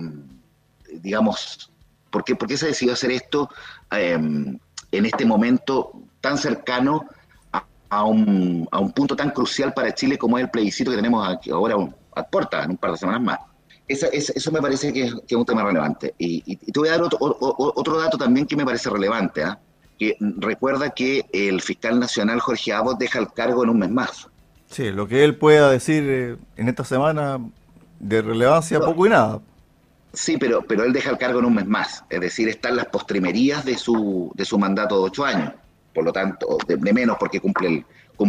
digamos, 0.93 1.73
¿por 2.11 2.23
qué, 2.23 2.57
se 2.57 2.67
decidió 2.67 2.93
hacer 2.93 3.11
esto 3.11 3.49
eh, 3.91 4.13
en 4.13 5.07
este 5.07 5.25
momento 5.25 5.91
tan 6.21 6.39
cercano 6.39 7.05
a, 7.89 8.05
un, 8.05 8.69
a, 8.71 8.79
un, 8.79 8.93
punto 8.93 9.17
tan 9.17 9.31
crucial 9.31 9.75
para 9.75 9.93
Chile 9.93 10.17
como 10.17 10.39
es 10.39 10.45
el 10.45 10.51
plebiscito 10.51 10.91
que 10.93 10.97
tenemos 10.97 11.29
aquí 11.29 11.51
ahora 11.51 11.75
a 12.15 12.23
puertas 12.23 12.65
en 12.65 12.73
un 12.73 12.77
par 12.77 12.93
de 12.93 12.99
semanas 12.99 13.23
más? 13.23 13.54
Eso 13.89 14.53
me 14.53 14.63
parece 14.63 14.93
que 14.93 15.05
es, 15.05 15.33
un 15.33 15.45
tema 15.45 15.63
relevante. 15.63 16.15
Y, 16.19 16.57
te 16.57 16.79
voy 16.79 16.89
a 16.89 16.93
dar 16.93 17.03
otro, 17.03 18.01
dato 18.01 18.17
también 18.17 18.47
que 18.47 18.57
me 18.57 18.65
parece 18.65 18.91
relevante. 18.91 19.43
¿ah? 19.43 19.59
Que 19.99 20.17
recuerda 20.21 20.91
que 20.91 21.27
el 21.33 21.61
fiscal 21.61 22.01
nacional 22.01 22.41
Jorge 22.41 22.73
Abot 22.73 22.99
deja 22.99 23.19
el 23.19 23.33
cargo 23.33 23.65
en 23.65 23.71
un 23.71 23.79
mes 23.79 23.91
más. 23.91 24.29
Sí, 24.71 24.91
lo 24.91 25.07
que 25.07 25.23
él 25.23 25.37
pueda 25.37 25.71
decir 25.71 26.03
eh, 26.07 26.37
en 26.57 26.69
esta 26.69 26.85
semana 26.85 27.39
de 28.01 28.23
relevancia, 28.23 28.81
poco 28.81 29.07
y 29.07 29.11
nada. 29.11 29.41
Sí, 30.13 30.37
pero, 30.39 30.63
pero 30.63 30.85
él 30.85 30.93
deja 30.93 31.11
el 31.11 31.19
cargo 31.19 31.41
en 31.41 31.45
un 31.45 31.55
mes 31.55 31.67
más. 31.67 32.05
Es 32.09 32.21
decir, 32.21 32.49
están 32.49 32.77
las 32.77 32.87
postrimerías 32.87 33.65
de 33.65 33.77
su, 33.77 34.33
de 34.35 34.45
su 34.45 34.59
mandato 34.59 34.97
de 34.99 35.05
ocho 35.05 35.25
años. 35.25 35.53
Por 35.93 36.05
lo 36.05 36.13
tanto, 36.13 36.59
de 36.67 36.93
menos 36.93 37.17
porque 37.21 37.41
cumple 37.41 37.69
el, 37.69 37.87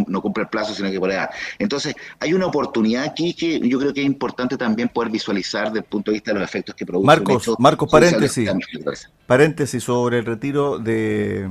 no 0.07 0.21
cumple 0.21 0.43
el 0.43 0.49
plazo, 0.49 0.73
sino 0.73 0.89
que 0.91 0.99
por 0.99 1.11
edad. 1.11 1.29
Entonces, 1.59 1.95
hay 2.19 2.33
una 2.33 2.47
oportunidad 2.47 3.03
aquí 3.03 3.33
que 3.33 3.59
yo 3.59 3.79
creo 3.79 3.93
que 3.93 4.01
es 4.01 4.05
importante 4.05 4.57
también 4.57 4.89
poder 4.89 5.11
visualizar 5.11 5.67
desde 5.67 5.79
el 5.79 5.85
punto 5.85 6.11
de 6.11 6.15
vista 6.15 6.33
de 6.33 6.39
los 6.39 6.47
efectos 6.47 6.75
que 6.75 6.85
produce. 6.85 7.05
Marcos, 7.05 7.51
Marcos 7.59 7.89
paréntesis, 7.91 8.49
paréntesis 9.27 9.83
sobre 9.83 10.19
el 10.19 10.25
retiro 10.25 10.79
de 10.79 11.49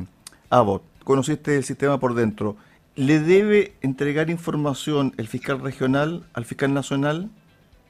Abbott. 0.51 0.83
Conociste 1.05 1.57
el 1.57 1.65
sistema 1.65 1.99
por 1.99 2.15
dentro. 2.15 2.57
¿Le 2.97 3.19
debe 3.21 3.75
entregar 3.83 4.31
información 4.31 5.13
el 5.17 5.27
fiscal 5.29 5.61
regional 5.61 6.25
al 6.33 6.45
fiscal 6.45 6.73
nacional 6.73 7.31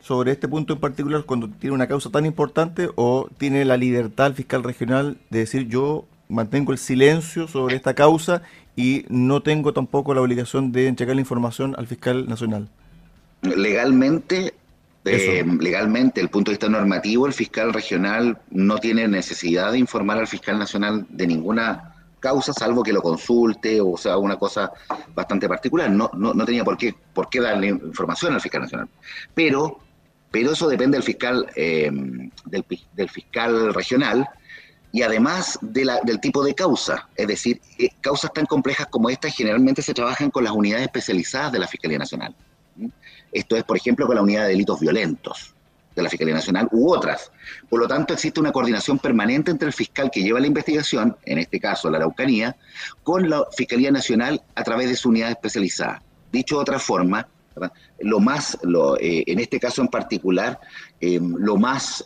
sobre 0.01 0.33
este 0.33 0.49
punto 0.49 0.75
en 0.75 0.81
particular 0.81 1.25
cuando 1.25 1.49
tiene 1.49 1.75
una 1.75 1.87
causa 1.87 2.11
tan 2.11 2.27
importante 2.27 2.91
o 2.95 3.29
tiene 3.39 3.65
la 3.65 3.79
libertad 3.79 4.27
el 4.27 4.35
fiscal 4.35 4.63
regional 4.63 5.17
de 5.31 5.39
decir 5.39 5.67
yo 5.69 6.05
mantengo 6.29 6.73
el 6.73 6.79
silencio 6.79 7.49
sobre 7.49 7.77
esta 7.77 7.95
causa 7.95 8.43
y 8.76 9.04
no 9.09 9.43
tengo 9.43 9.73
tampoco 9.73 10.14
la 10.14 10.21
obligación 10.21 10.73
de 10.73 10.88
entregar 10.88 11.14
la 11.14 11.21
información 11.21 11.75
al 11.78 11.87
fiscal 11.87 12.28
nacional. 12.28 12.69
Legalmente, 13.43 14.54
Eh, 15.07 15.45
legalmente, 15.61 16.23
el 16.23 16.31
punto 16.31 16.50
de 16.50 16.54
vista 16.54 16.69
normativo, 16.69 17.26
el 17.26 17.35
fiscal 17.35 17.75
regional 17.75 18.38
no 18.50 18.78
tiene 18.78 19.07
necesidad 19.07 19.73
de 19.73 19.78
informar 19.78 20.16
al 20.16 20.26
fiscal 20.26 20.59
nacional 20.59 21.04
de 21.11 21.26
ninguna 21.26 21.95
causa, 22.21 22.54
salvo 22.54 22.83
que 22.83 22.95
lo 22.95 23.02
consulte 23.02 23.83
o 23.83 23.99
sea 23.99 24.16
una 24.16 24.38
cosa 24.38 24.73
bastante 25.14 25.47
particular. 25.47 25.90
No, 25.90 26.11
no, 26.14 26.33
no 26.33 26.45
tenía 26.47 26.64
por 26.64 26.78
qué, 26.78 26.95
por 27.12 27.28
qué 27.28 27.43
darle 27.43 27.66
información 27.69 28.33
al 28.33 28.40
fiscal 28.40 28.62
nacional. 28.62 28.88
Pero, 29.35 29.78
pero 30.31 30.52
eso 30.52 30.69
depende 30.69 30.97
del 30.97 31.04
fiscal, 31.04 31.47
eh, 31.54 31.90
del, 32.47 32.64
del, 32.95 33.09
fiscal 33.11 33.75
regional 33.75 34.26
y 34.95 35.03
además 35.03 35.59
del 35.61 36.21
tipo 36.21 36.45
de 36.45 36.55
causa. 36.55 37.09
Es 37.17 37.27
decir, 37.27 37.61
eh, 37.79 37.89
causas 38.01 38.33
tan 38.33 38.47
complejas 38.47 38.87
como 38.87 39.11
estas 39.11 39.35
generalmente 39.35 39.83
se 39.83 39.93
trabajan 39.93 40.31
con 40.31 40.45
las 40.45 40.53
unidades 40.53 40.85
especializadas 40.85 41.51
de 41.51 41.59
la 41.59 41.67
Fiscalía 41.67 41.99
Nacional. 41.99 42.33
Esto 43.33 43.57
es, 43.57 43.65
por 43.65 43.77
ejemplo, 43.77 44.07
con 44.07 44.15
la 44.15 44.23
unidad 44.23 44.43
de 44.43 44.51
delitos 44.51 44.79
violentos 44.79 45.53
de 45.97 46.01
la 46.01 46.09
Fiscalía 46.09 46.35
Nacional 46.35 46.69
u 46.71 46.93
otras. 46.93 47.33
Por 47.69 47.81
lo 47.81 47.89
tanto, 47.89 48.15
existe 48.15 48.39
una 48.39 48.53
coordinación 48.53 49.01
permanente 49.01 49.51
entre 49.51 49.67
el 49.67 49.73
fiscal 49.73 50.13
que 50.13 50.23
lleva 50.23 50.39
la 50.39 50.47
investigación, 50.47 51.17
en 51.25 51.39
este 51.39 51.59
caso 51.59 51.91
la 51.91 51.97
Araucanía, 51.97 52.57
con 53.03 53.29
la 53.29 53.45
Fiscalía 53.51 53.91
Nacional 53.91 54.43
a 54.55 54.63
través 54.63 54.89
de 54.89 54.95
su 54.95 55.09
unidad 55.09 55.31
especializada. 55.31 56.05
Dicho 56.31 56.55
de 56.55 56.63
otra 56.63 56.79
forma, 56.79 57.27
lo 57.99 58.21
más, 58.21 58.57
lo, 58.63 58.97
eh, 59.01 59.25
en 59.27 59.41
este 59.41 59.59
caso 59.59 59.83
en 59.83 59.89
particular, 59.89 60.61
eh, 61.01 61.19
lo 61.21 61.57
más, 61.57 62.05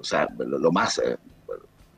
o 0.00 0.04
sea, 0.04 0.26
lo, 0.38 0.72
más 0.72 0.98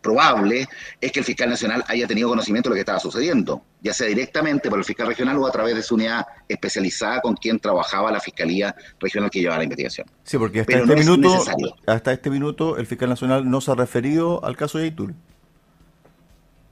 probable 0.09 0.67
es 1.01 1.13
que 1.13 1.21
el 1.21 1.25
fiscal 1.25 1.51
nacional 1.51 1.85
haya 1.87 2.07
tenido 2.07 2.31
conocimiento 2.31 2.69
de 2.69 2.71
lo 2.71 2.75
que 2.77 2.81
estaba 2.81 2.99
sucediendo, 2.99 3.63
ya 3.83 3.93
sea 3.93 4.07
directamente 4.07 4.71
por 4.71 4.79
el 4.79 4.85
fiscal 4.85 5.07
regional 5.07 5.37
o 5.37 5.47
a 5.47 5.53
través 5.53 5.75
de 5.75 5.83
su 5.83 5.97
unidad 5.97 6.27
especializada 6.49 7.21
con 7.21 7.35
quien 7.35 7.61
trabajaba 7.61 8.11
la 8.11 8.21
fiscalía 8.21 8.75
regional 8.99 9.31
que 9.31 9.41
llevaba 9.41 9.59
la 9.59 9.65
investigación. 9.65 10.07
Sí, 10.25 10.39
porque 10.39 10.61
hasta, 10.61 10.79
este, 10.79 10.97
minuto, 10.97 11.45
hasta 11.87 12.13
este 12.13 12.31
minuto 12.31 12.79
el 12.79 12.87
fiscal 12.87 13.11
nacional 13.11 13.51
no 13.51 13.61
se 13.61 13.71
ha 13.71 13.75
referido 13.75 14.43
al 14.45 14.57
caso 14.57 14.79
de 14.79 14.85
Aitul. 14.85 15.15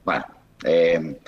Bueno, 0.03 0.25
eh, 0.63 1.19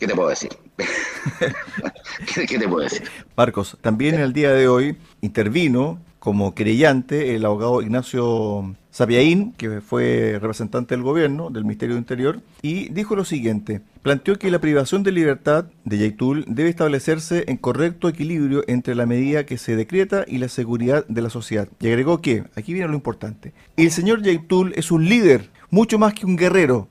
¿qué 0.00 0.06
te 0.08 0.14
puedo 0.14 0.28
decir? 0.28 0.50
¿Qué, 2.34 2.58
te 2.58 2.68
puedo 2.68 2.82
decir? 2.82 3.08
Marcos, 3.36 3.76
también 3.80 4.16
el 4.16 4.32
día 4.32 4.50
de 4.52 4.66
hoy 4.66 4.96
intervino 5.20 6.00
como 6.22 6.54
creyente 6.54 7.34
el 7.34 7.44
abogado 7.44 7.82
Ignacio 7.82 8.76
Sabiaín, 8.92 9.54
que 9.54 9.80
fue 9.80 10.38
representante 10.40 10.94
del 10.94 11.02
gobierno, 11.02 11.50
del 11.50 11.64
Ministerio 11.64 11.96
de 11.96 12.00
Interior, 12.00 12.40
y 12.62 12.90
dijo 12.90 13.16
lo 13.16 13.24
siguiente, 13.24 13.80
planteó 14.02 14.38
que 14.38 14.52
la 14.52 14.60
privación 14.60 15.02
de 15.02 15.10
libertad 15.10 15.64
de 15.84 15.98
Yaitul 15.98 16.44
debe 16.46 16.68
establecerse 16.68 17.42
en 17.48 17.56
correcto 17.56 18.08
equilibrio 18.08 18.62
entre 18.68 18.94
la 18.94 19.04
medida 19.04 19.46
que 19.46 19.58
se 19.58 19.74
decreta 19.74 20.24
y 20.28 20.38
la 20.38 20.48
seguridad 20.48 21.04
de 21.08 21.22
la 21.22 21.28
sociedad. 21.28 21.66
Y 21.80 21.88
agregó 21.88 22.20
que, 22.20 22.44
aquí 22.54 22.72
viene 22.72 22.86
lo 22.86 22.94
importante, 22.94 23.52
el 23.76 23.90
señor 23.90 24.22
Yaitul 24.22 24.74
es 24.76 24.92
un 24.92 25.08
líder, 25.08 25.50
mucho 25.70 25.98
más 25.98 26.14
que 26.14 26.24
un 26.24 26.36
guerrero. 26.36 26.86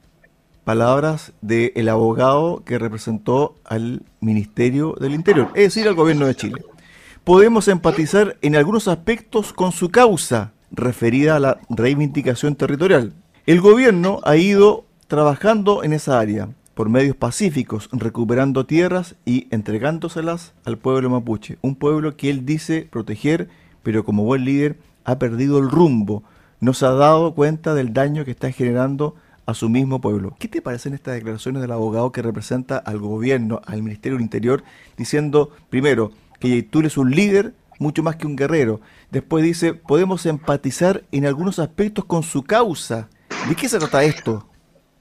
Palabras 0.66 1.32
del 1.40 1.88
abogado 1.88 2.64
que 2.66 2.78
representó 2.78 3.56
al 3.64 4.04
Ministerio 4.20 4.94
del 5.00 5.14
Interior, 5.14 5.48
es 5.56 5.74
decir, 5.74 5.88
al 5.88 5.96
gobierno 5.96 6.28
de 6.28 6.36
Chile 6.36 6.62
podemos 7.24 7.68
empatizar 7.68 8.38
en 8.42 8.56
algunos 8.56 8.88
aspectos 8.88 9.54
con 9.54 9.72
su 9.72 9.90
causa 9.90 10.54
referida 10.72 11.36
a 11.36 11.40
la 11.40 11.60
reivindicación 11.70 12.56
territorial. 12.56 13.14
El 13.46 13.62
gobierno 13.62 14.20
ha 14.24 14.38
ido 14.38 14.86
trabajando 15.08 15.84
en 15.84 15.94
esa 15.94 16.20
área 16.20 16.50
por 16.74 16.90
medios 16.90 17.16
pacíficos, 17.16 17.90
recuperando 17.92 18.66
tierras 18.66 19.16
y 19.26 19.48
entregándoselas 19.52 20.54
al 20.66 20.78
pueblo 20.78 21.10
mapuche, 21.10 21.58
un 21.62 21.76
pueblo 21.76 22.16
que 22.16 22.30
él 22.30 22.46
dice 22.46 22.88
proteger, 22.90 23.50
pero 23.84 24.04
como 24.04 24.24
buen 24.24 24.46
líder 24.46 24.78
ha 25.04 25.20
perdido 25.20 25.60
el 25.60 25.70
rumbo, 25.70 26.24
no 26.60 26.74
se 26.74 26.86
ha 26.86 26.92
dado 26.92 27.34
cuenta 27.34 27.74
del 27.74 27.94
daño 27.94 28.24
que 28.26 28.32
está 28.32 28.52
generando 28.52 29.16
a 29.46 29.54
su 29.54 29.70
mismo 29.70 30.00
pueblo. 30.00 30.36
¿Qué 30.40 30.48
te 30.48 30.62
parecen 30.62 30.94
estas 30.94 31.16
declaraciones 31.16 31.62
del 31.62 31.72
abogado 31.72 32.12
que 32.12 32.22
representa 32.22 32.78
al 32.78 33.00
gobierno, 33.00 33.62
al 33.66 33.84
Ministerio 33.84 34.18
del 34.18 34.24
Interior, 34.24 34.64
diciendo, 34.98 35.52
primero, 35.70 36.12
que 36.42 36.50
Yaitul 36.50 36.88
es 36.88 36.98
un 36.98 37.12
líder 37.12 37.54
mucho 37.80 38.04
más 38.04 38.18
que 38.18 38.28
un 38.28 38.36
guerrero. 38.36 38.82
Después 39.12 39.44
dice, 39.44 39.74
podemos 39.74 40.26
empatizar 40.26 41.04
en 41.12 41.26
algunos 41.26 41.60
aspectos 41.60 42.04
con 42.04 42.24
su 42.24 42.44
causa. 42.44 43.08
¿De 43.48 43.56
qué 43.56 43.70
se 43.70 43.80
trata 43.80 44.04
esto? 44.04 44.46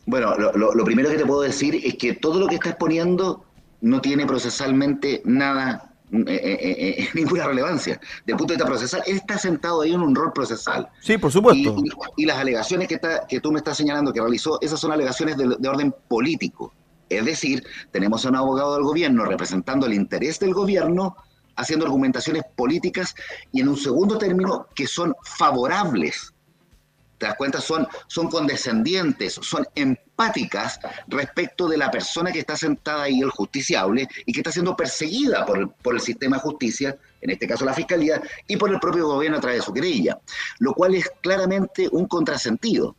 Bueno, 0.07 0.35
lo, 0.37 0.85
primero 0.85 1.11
que 1.11 1.17
te 1.17 1.27
puedo 1.27 1.43
decir 1.43 1.81
es 1.85 1.97
que 1.97 2.15
todo 2.15 2.39
lo 2.39 2.47
que 2.47 2.57
está 2.57 2.71
exponiendo 2.71 3.45
no 3.81 4.01
tiene 4.01 4.27
procesalmente 4.27 5.23
nada, 5.25 5.95
eh, 6.13 6.25
eh, 6.27 6.95
eh, 6.99 7.09
ninguna 7.15 7.47
relevancia. 7.47 8.01
Del 8.27 8.37
punto 8.37 8.53
de 8.53 8.57
vista 8.57 8.69
procesal, 8.69 9.03
él 9.07 9.17
está 9.17 9.39
sentado 9.39 9.83
ahí 9.83 9.93
en 9.93 10.01
un 10.01 10.15
rol 10.15 10.33
procesal. 10.33 10.89
Sí, 11.01 11.17
por 11.19 11.33
supuesto. 11.33 11.77
Y, 12.17 12.27
las 12.27 12.39
alegaciones 12.39 12.89
que, 12.89 12.95
está, 12.95 13.27
que 13.27 13.41
tú 13.41 13.51
me 13.53 13.59
estás 13.59 13.77
señalando 13.77 14.13
que 14.13 14.21
realizó, 14.21 14.59
esas 14.61 14.79
son 14.79 14.93
alegaciones 14.93 15.37
de 15.37 15.69
orden 15.69 15.95
político. 16.09 16.73
Es 17.11 17.25
decir, 17.25 17.65
tenemos 17.91 18.25
a 18.25 18.29
un 18.29 18.37
abogado 18.37 18.75
del 18.75 18.85
gobierno 18.85 19.25
representando 19.25 19.87
el 19.87 19.95
interés 19.95 20.39
del 20.39 20.55
gobierno 20.55 21.17
haciendo 21.57 21.87
argumentaciones 21.87 22.43
políticas 22.57 23.15
y 23.53 23.61
en 23.61 23.69
un 23.69 23.77
segundo 23.77 24.19
término 24.19 24.67
que 24.75 24.87
son 24.87 25.15
favorables. 25.23 26.33
¿Te 27.19 27.27
das 27.27 27.37
cuenta? 27.37 27.61
Son, 27.61 27.87
son 28.07 28.31
condescendientes, 28.31 29.35
son 29.35 29.67
empáticas 29.75 30.81
respecto 31.07 31.69
de 31.69 31.77
la 31.77 31.91
persona 31.91 32.33
que 32.33 32.39
está 32.39 32.57
sentada 32.57 33.03
ahí, 33.03 33.21
el 33.21 33.29
justiciable, 33.29 34.09
y 34.25 34.33
que 34.33 34.41
está 34.41 34.51
siendo 34.51 34.75
perseguida 34.75 35.45
por, 35.45 35.71
por 35.75 35.95
el 35.95 36.01
sistema 36.01 36.37
de 36.37 36.43
justicia, 36.43 36.97
en 37.21 37.29
este 37.29 37.47
caso 37.47 37.67
la 37.67 37.75
Fiscalía, 37.75 38.23
y 38.47 38.57
por 38.57 38.71
el 38.71 38.81
propio 38.81 39.07
gobierno 39.07 39.37
a 39.37 39.41
través 39.41 39.61
de 39.61 39.67
su 39.67 39.75
querella, 39.75 40.19
lo 40.61 40.73
cual 40.73 40.95
es 40.95 41.11
claramente 41.21 41.91
un 41.93 42.07
contrasentido. 42.07 42.97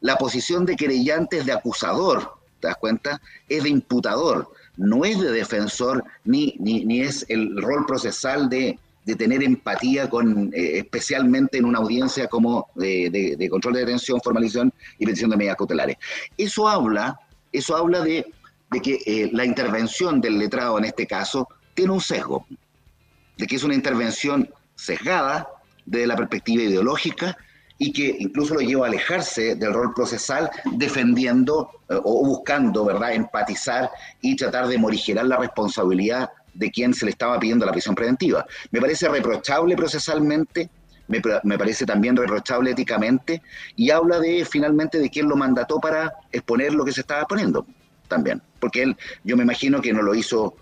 La 0.00 0.16
posición 0.16 0.66
de 0.66 0.74
querellante 0.74 1.38
es 1.38 1.46
de 1.46 1.52
acusador, 1.52 2.38
¿te 2.58 2.66
das 2.66 2.76
cuenta? 2.76 3.20
Es 3.48 3.62
de 3.62 3.68
imputador 3.68 4.50
no 4.76 5.04
es 5.04 5.20
de 5.20 5.30
defensor 5.30 6.04
ni, 6.24 6.56
ni, 6.58 7.00
es 7.00 7.24
el 7.28 7.60
rol 7.60 7.86
procesal 7.86 8.48
de, 8.48 8.78
tener 9.18 9.42
empatía 9.42 10.08
con, 10.08 10.50
eh, 10.54 10.78
especialmente 10.78 11.58
en 11.58 11.66
una 11.66 11.78
audiencia 11.78 12.26
como 12.26 12.68
de, 12.74 13.48
control 13.50 13.74
de 13.74 13.80
detención, 13.80 14.20
formalización 14.22 14.72
y 14.98 15.04
petición 15.04 15.30
de 15.30 15.36
medidas 15.36 15.56
cautelares. 15.56 15.96
Eso 16.38 16.66
habla, 16.68 17.18
eso 17.52 17.76
habla 17.76 18.00
de, 18.00 18.24
que 18.82 19.00
eh, 19.06 19.30
la 19.32 19.44
intervención 19.44 20.20
del 20.20 20.38
letrado 20.38 20.78
en 20.78 20.86
este 20.86 21.06
caso 21.06 21.46
tiene 21.74 21.92
un 21.92 22.00
sesgo, 22.00 22.46
de 23.36 23.46
que 23.46 23.56
es 23.56 23.62
una 23.62 23.74
intervención 23.74 24.48
sesgada 24.74 25.48
desde 25.84 26.06
la 26.06 26.16
perspectiva 26.16 26.62
ideológica 26.62 27.36
y 27.78 27.92
que 27.92 28.16
incluso 28.18 28.54
lo 28.54 28.60
lleva 28.60 28.86
a 28.86 28.88
alejarse 28.88 29.56
del 29.56 29.72
rol 29.72 29.92
procesal 29.94 30.50
defendiendo 30.72 31.70
eh, 31.88 31.96
o 32.02 32.24
buscando, 32.24 32.84
¿verdad?, 32.84 33.14
empatizar 33.14 33.90
y 34.20 34.36
tratar 34.36 34.68
de 34.68 34.78
morigerar 34.78 35.26
la 35.26 35.36
responsabilidad 35.36 36.30
de 36.54 36.70
quien 36.70 36.94
se 36.94 37.04
le 37.04 37.10
estaba 37.10 37.38
pidiendo 37.38 37.66
la 37.66 37.72
prisión 37.72 37.94
preventiva. 37.94 38.46
Me 38.70 38.80
parece 38.80 39.08
reprochable 39.08 39.76
procesalmente, 39.76 40.70
me, 41.08 41.20
me, 41.42 41.58
parece 41.58 41.84
también 41.84 42.16
reprochable 42.16 42.70
éticamente 42.70 43.42
y 43.76 43.90
habla 43.90 44.20
de 44.20 44.44
finalmente 44.44 44.98
de 44.98 45.10
quién 45.10 45.28
lo 45.28 45.36
mandató 45.36 45.80
para 45.80 46.14
exponer 46.32 46.72
lo 46.72 46.84
que 46.84 46.92
se 46.92 47.00
estaba 47.00 47.26
poniendo 47.26 47.66
también, 48.08 48.40
porque 48.60 48.82
él, 48.82 48.96
yo 49.24 49.36
me 49.36 49.42
imagino 49.42 49.82
que 49.82 49.92
no 49.92 50.00
lo 50.02 50.14
hizo 50.14 50.54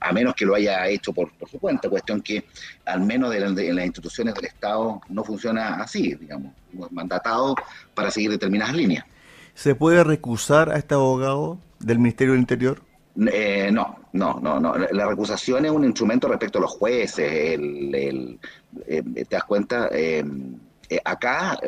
a 0.00 0.12
menos 0.12 0.34
que 0.34 0.44
lo 0.44 0.54
haya 0.54 0.86
hecho 0.88 1.12
por, 1.12 1.30
su 1.50 1.58
cuenta, 1.58 1.88
cuestión 1.88 2.20
que 2.20 2.44
al 2.84 3.00
menos 3.00 3.34
en 3.34 3.76
las 3.76 3.86
instituciones 3.86 4.34
del 4.34 4.46
Estado 4.46 5.00
no 5.08 5.24
funciona 5.24 5.76
así, 5.76 6.14
digamos, 6.14 6.52
mandatado 6.90 7.54
para 7.94 8.10
seguir 8.10 8.30
determinadas 8.30 8.74
líneas. 8.74 9.04
¿Se 9.54 9.74
puede 9.74 10.04
recusar 10.04 10.70
a 10.70 10.78
este 10.78 10.94
abogado 10.94 11.58
del 11.80 11.98
Ministerio 11.98 12.32
del 12.32 12.40
Interior? 12.40 12.82
Eh, 13.32 13.70
no, 13.72 13.96
no, 14.12 14.38
no, 14.40 14.60
no. 14.60 14.74
La 14.92 15.06
recusación 15.06 15.64
es 15.64 15.72
un 15.72 15.84
instrumento 15.84 16.28
respecto 16.28 16.58
a 16.58 16.62
los 16.62 16.70
jueces. 16.70 17.32
El, 17.32 18.38
eh, 18.86 19.02
¿Te 19.02 19.26
das 19.28 19.44
cuenta? 19.44 19.88
Eh, 19.90 20.24
acá, 21.04 21.58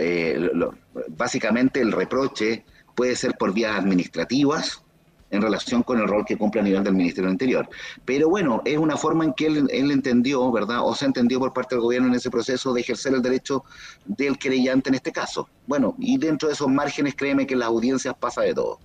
básicamente, 1.08 1.80
el 1.80 1.90
reproche 1.90 2.64
puede 2.94 3.16
ser 3.16 3.34
por 3.36 3.52
vías 3.52 3.76
administrativas, 3.76 4.84
en 5.30 5.42
relación 5.42 5.82
con 5.82 5.99
el 6.00 6.08
rol 6.08 6.25
que 6.25 6.37
cumple 6.37 6.60
a 6.60 6.64
nivel 6.64 6.84
del 6.84 6.94
Ministerio 6.94 7.26
del 7.26 7.34
Interior. 7.34 7.68
Pero 8.04 8.28
bueno, 8.28 8.62
es 8.64 8.76
una 8.76 8.96
forma 8.96 9.25
en 9.25 9.32
que 9.32 9.46
él, 9.46 9.90
entendió, 9.90 10.50
¿verdad? 10.50 10.80
O 10.82 10.94
se 10.94 11.06
entendió 11.06 11.38
por 11.38 11.52
parte 11.52 11.75
del 11.75 11.82
gobierno 11.82 12.08
en 12.08 12.14
ese 12.14 12.30
proceso 12.30 12.72
de 12.72 12.80
ejercer 12.80 13.14
el 13.14 13.22
derecho 13.22 13.64
del 14.06 14.38
creyente 14.38 14.88
en 14.88 14.96
este 14.96 15.12
caso. 15.12 15.49
Bueno, 15.66 15.94
y 15.99 16.18
dentro 16.18 16.49
de 16.49 16.54
esos 16.54 16.68
márgenes, 16.68 17.14
créeme 17.14 17.46
que 17.46 17.56
las 17.56 17.68
audiencias 17.68 18.14
pasa 18.18 18.42
de 18.42 18.54
todo. 18.54 18.78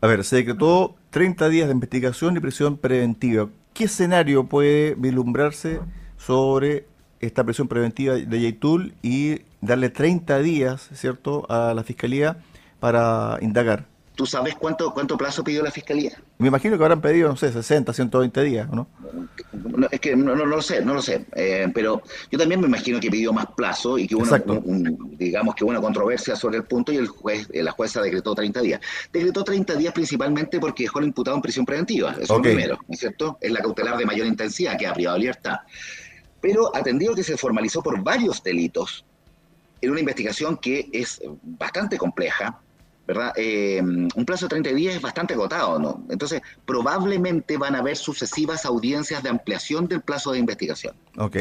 A 0.00 0.06
ver, 0.06 0.24
se 0.24 0.36
decretó 0.36 0.96
30 1.10 1.48
días 1.50 1.68
de 1.68 1.74
investigación 1.74 2.36
y 2.36 2.40
prisión 2.40 2.78
preventiva. 2.78 3.48
¿Qué 3.74 3.84
escenario 3.84 4.46
puede 4.46 4.94
vislumbrarse 4.94 5.80
sobre 6.16 6.86
esta 7.20 7.44
prisión 7.44 7.68
preventiva 7.68 8.14
de 8.14 8.40
Yaitul 8.40 8.94
y 9.02 9.42
darle 9.60 9.90
30 9.90 10.38
días, 10.38 10.88
¿cierto?, 10.94 11.44
a 11.50 11.74
la 11.74 11.84
Fiscalía 11.84 12.38
para 12.78 13.36
indagar? 13.42 13.89
¿Tú 14.20 14.26
sabes 14.26 14.54
cuánto, 14.54 14.92
cuánto 14.92 15.16
plazo 15.16 15.42
pidió 15.42 15.62
la 15.62 15.70
Fiscalía? 15.70 16.12
Me 16.36 16.48
imagino 16.48 16.76
que 16.76 16.84
habrán 16.84 17.00
pedido, 17.00 17.30
no 17.30 17.36
sé, 17.36 17.50
60, 17.50 17.90
120 17.90 18.42
días, 18.42 18.68
¿no? 18.68 18.86
es 19.90 19.98
que 19.98 20.14
no, 20.14 20.36
no, 20.36 20.44
lo 20.44 20.60
sé, 20.60 20.84
no 20.84 20.92
lo 20.92 21.00
sé. 21.00 21.24
Eh, 21.34 21.68
pero 21.72 22.02
yo 22.30 22.38
también 22.38 22.60
me 22.60 22.66
imagino 22.66 23.00
que 23.00 23.10
pidió 23.10 23.32
más 23.32 23.46
plazo 23.56 23.96
y 23.96 24.06
que 24.06 24.16
hubo, 24.16 24.26
digamos 25.16 25.54
que 25.54 25.64
hubo 25.64 25.70
una 25.70 25.80
controversia 25.80 26.36
sobre 26.36 26.58
el 26.58 26.64
punto 26.64 26.92
y 26.92 26.96
el 26.96 27.08
juez, 27.08 27.48
eh, 27.50 27.62
la 27.62 27.72
jueza 27.72 28.02
decretó 28.02 28.34
30 28.34 28.60
días. 28.60 28.80
Decretó 29.10 29.42
30 29.42 29.76
días 29.76 29.94
principalmente 29.94 30.60
porque 30.60 30.82
dejó 30.82 30.98
al 30.98 31.06
imputado 31.06 31.36
en 31.36 31.42
prisión 31.42 31.64
preventiva. 31.64 32.10
Eso 32.10 32.20
es 32.20 32.28
lo 32.28 32.42
primero, 32.42 32.78
¿no 32.88 32.92
es 32.92 33.00
cierto? 33.00 33.38
Es 33.40 33.50
la 33.50 33.60
cautelar 33.60 33.96
de 33.96 34.04
mayor 34.04 34.26
intensidad 34.26 34.76
que 34.76 34.86
ha 34.86 34.92
privado 34.92 35.14
de 35.14 35.20
libertad. 35.20 35.60
Pero 36.42 36.76
atendido 36.76 37.14
que 37.14 37.22
se 37.22 37.38
formalizó 37.38 37.82
por 37.82 37.98
varios 38.02 38.42
delitos, 38.42 39.02
en 39.80 39.92
una 39.92 40.00
investigación 40.00 40.58
que 40.58 40.90
es 40.92 41.22
bastante 41.42 41.96
compleja, 41.96 42.60
¿verdad? 43.10 43.32
Eh, 43.34 43.82
un 43.82 44.24
plazo 44.24 44.44
de 44.44 44.50
30 44.50 44.70
días 44.70 44.94
es 44.94 45.02
bastante 45.02 45.34
agotado, 45.34 45.80
¿no? 45.80 46.04
Entonces, 46.10 46.42
probablemente 46.64 47.56
van 47.56 47.74
a 47.74 47.78
haber 47.78 47.96
sucesivas 47.96 48.64
audiencias 48.64 49.20
de 49.24 49.30
ampliación 49.30 49.88
del 49.88 50.00
plazo 50.00 50.30
de 50.30 50.38
investigación. 50.38 50.94
Ok. 51.18 51.36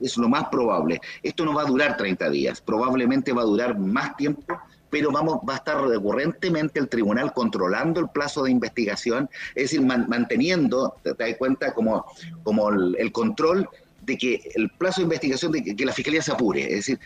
Es 0.00 0.16
lo 0.16 0.30
más 0.30 0.48
probable. 0.48 1.02
Esto 1.22 1.44
no 1.44 1.52
va 1.52 1.62
a 1.62 1.64
durar 1.66 1.98
30 1.98 2.30
días, 2.30 2.62
probablemente 2.62 3.30
va 3.34 3.42
a 3.42 3.44
durar 3.44 3.78
más 3.78 4.16
tiempo, 4.16 4.58
pero 4.88 5.12
vamos, 5.12 5.40
va 5.46 5.52
a 5.52 5.56
estar 5.56 5.86
recurrentemente 5.86 6.80
el 6.80 6.88
tribunal 6.88 7.34
controlando 7.34 8.00
el 8.00 8.08
plazo 8.08 8.44
de 8.44 8.50
investigación, 8.50 9.28
es 9.54 9.64
decir, 9.64 9.82
manteniendo, 9.82 10.96
te, 11.02 11.12
das 11.12 11.36
cuenta, 11.36 11.74
como, 11.74 12.06
como 12.42 12.70
el, 12.70 13.12
control 13.12 13.68
de 14.00 14.16
que 14.16 14.50
el 14.54 14.70
plazo 14.70 15.02
de 15.02 15.04
investigación, 15.04 15.52
de 15.52 15.76
que 15.76 15.84
la 15.84 15.92
fiscalía 15.92 16.22
se 16.22 16.32
apure. 16.32 16.62
Es 16.62 16.86
decir, 16.86 17.00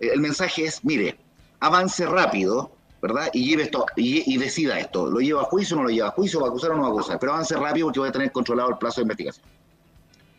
el 0.00 0.20
mensaje 0.20 0.66
es, 0.66 0.84
mire, 0.84 1.16
avance 1.60 2.04
rápido, 2.04 2.77
¿verdad? 3.00 3.30
Y 3.32 3.48
lleve 3.48 3.64
esto, 3.64 3.86
y, 3.96 4.36
decida 4.36 4.78
esto, 4.78 5.08
¿lo 5.10 5.20
lleva 5.20 5.42
a 5.42 5.44
juicio 5.44 5.76
o 5.76 5.80
no 5.80 5.84
lo 5.84 5.90
lleva 5.90 6.08
a 6.08 6.12
juicio, 6.12 6.40
va 6.40 6.46
a 6.46 6.50
acusar 6.50 6.72
o 6.72 6.76
no 6.76 6.82
va 6.82 6.88
a 6.88 6.90
acusar? 6.90 7.18
Pero 7.18 7.32
avance 7.32 7.56
rápido 7.56 7.86
porque 7.86 8.00
voy 8.00 8.08
a 8.08 8.12
tener 8.12 8.32
controlado 8.32 8.70
el 8.70 8.78
plazo 8.78 9.00
de 9.00 9.02
investigación. 9.02 9.46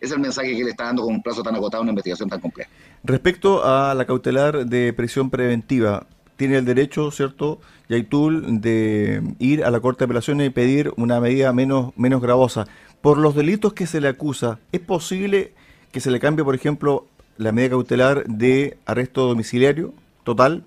Es 0.02 0.12
el 0.12 0.20
mensaje 0.20 0.56
que 0.56 0.64
le 0.64 0.72
está 0.72 0.86
dando 0.86 1.04
con 1.04 1.16
un 1.16 1.22
plazo 1.22 1.44
tan 1.44 1.56
agotado 1.56 1.84
una 1.84 1.92
investigación 1.92 2.30
tan 2.30 2.40
compleja. 2.40 2.70
Respecto 3.04 3.66
a 3.66 3.94
la 3.94 4.06
cautelar 4.06 4.66
de 4.66 4.94
prisión 4.94 5.30
preventiva, 5.30 6.06
tiene 6.38 6.58
el 6.58 6.66
derecho, 6.66 7.12
¿cierto, 7.12 7.60
Yaitul, 7.90 8.62
de 8.62 9.22
ir 9.40 9.64
a 9.66 9.72
la 9.72 9.82
Corte 9.82 10.00
de 10.00 10.06
Apelaciones 10.06 10.48
y 10.48 10.50
pedir 10.52 10.94
una 10.96 11.20
medida 11.20 11.52
menos, 11.52 11.92
menos 11.98 12.22
gravosa. 12.22 12.66
Por 13.02 13.18
los 13.18 13.36
delitos 13.36 13.74
que 13.74 13.88
se 13.88 14.00
le 14.00 14.08
acusa, 14.08 14.60
¿es 14.72 14.80
posible 14.80 15.54
que 15.92 16.00
se 16.00 16.12
le 16.12 16.20
cambie, 16.20 16.46
por 16.46 16.56
ejemplo, 16.56 17.08
la 17.38 17.52
medida 17.52 17.72
cautelar 17.72 18.26
de 18.26 18.78
arresto 18.86 19.28
domiciliario 19.28 19.94
total? 20.24 20.64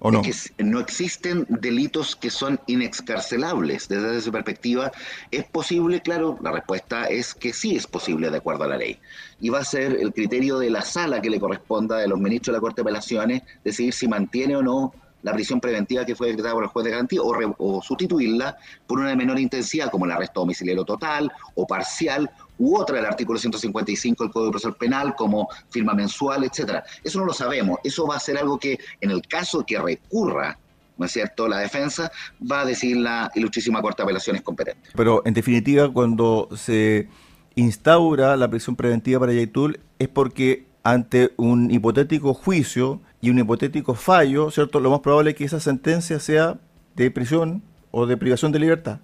¿O 0.00 0.10
no? 0.10 0.22
que 0.22 0.32
no 0.58 0.78
existen 0.78 1.46
delitos 1.48 2.14
que 2.14 2.30
son 2.30 2.60
inexcarcelables. 2.66 3.88
Desde 3.88 4.16
esa 4.16 4.30
perspectiva, 4.30 4.92
¿es 5.30 5.44
posible? 5.44 6.00
Claro, 6.00 6.38
la 6.40 6.52
respuesta 6.52 7.06
es 7.06 7.34
que 7.34 7.52
sí 7.52 7.76
es 7.76 7.86
posible 7.86 8.30
de 8.30 8.36
acuerdo 8.36 8.64
a 8.64 8.68
la 8.68 8.76
ley. 8.76 8.98
Y 9.40 9.48
va 9.48 9.60
a 9.60 9.64
ser 9.64 9.96
el 10.00 10.12
criterio 10.12 10.58
de 10.58 10.70
la 10.70 10.82
sala 10.82 11.20
que 11.20 11.30
le 11.30 11.40
corresponda 11.40 11.98
de 11.98 12.08
los 12.08 12.18
ministros 12.18 12.52
de 12.52 12.58
la 12.58 12.60
Corte 12.60 12.82
de 12.82 12.82
Apelaciones 12.82 13.42
decidir 13.64 13.92
si 13.92 14.06
mantiene 14.06 14.56
o 14.56 14.62
no 14.62 14.92
la 15.22 15.32
prisión 15.32 15.60
preventiva 15.60 16.04
que 16.04 16.14
fue 16.14 16.28
decretada 16.28 16.54
por 16.54 16.64
el 16.64 16.70
juez 16.70 16.84
de 16.84 16.90
garantía 16.92 17.22
o, 17.22 17.54
o, 17.58 17.82
sustituirla 17.82 18.56
por 18.86 19.00
una 19.00 19.10
de 19.10 19.16
menor 19.16 19.38
intensidad 19.38 19.90
como 19.90 20.04
el 20.04 20.12
arresto 20.12 20.40
domiciliario 20.40 20.84
total 20.84 21.32
o 21.54 21.66
parcial 21.66 22.30
u 22.58 22.76
otra 22.76 22.96
del 22.96 23.06
artículo 23.06 23.38
155 23.38 24.24
del 24.24 24.32
Código 24.32 24.50
Procesal 24.52 24.76
Penal 24.76 25.14
como 25.14 25.48
firma 25.70 25.94
mensual, 25.94 26.44
etcétera. 26.44 26.84
Eso 27.02 27.18
no 27.20 27.26
lo 27.26 27.32
sabemos. 27.32 27.78
Eso 27.84 28.06
va 28.06 28.16
a 28.16 28.20
ser 28.20 28.36
algo 28.36 28.58
que 28.58 28.78
en 29.00 29.10
el 29.10 29.22
caso 29.22 29.64
que 29.64 29.78
recurra 29.78 30.58
¿no 30.98 31.06
es 31.06 31.12
cierto? 31.12 31.48
La 31.48 31.58
defensa 31.58 32.10
va 32.40 32.62
a 32.62 32.64
decir 32.64 32.96
la 32.96 33.30
ilustrísima 33.34 33.80
Corte 33.80 34.02
de 34.02 34.04
Apelaciones 34.04 34.42
competente. 34.42 34.90
Pero 34.96 35.22
en 35.24 35.32
definitiva, 35.32 35.88
cuando 35.88 36.48
se 36.56 37.08
instaura 37.54 38.36
la 38.36 38.50
prisión 38.50 38.76
preventiva 38.76 39.20
para 39.20 39.32
Yaitul 39.32 39.80
es 39.98 40.08
porque 40.08 40.66
ante 40.82 41.32
un 41.36 41.70
hipotético 41.70 42.34
juicio 42.34 43.00
y 43.20 43.30
un 43.30 43.38
hipotético 43.38 43.94
fallo, 43.94 44.50
¿cierto? 44.50 44.80
Lo 44.80 44.90
más 44.90 45.00
probable 45.00 45.30
es 45.30 45.36
que 45.36 45.44
esa 45.44 45.60
sentencia 45.60 46.18
sea 46.20 46.58
de 46.94 47.10
prisión 47.10 47.62
o 47.90 48.06
de 48.06 48.16
privación 48.16 48.52
de 48.52 48.58
libertad. 48.58 49.00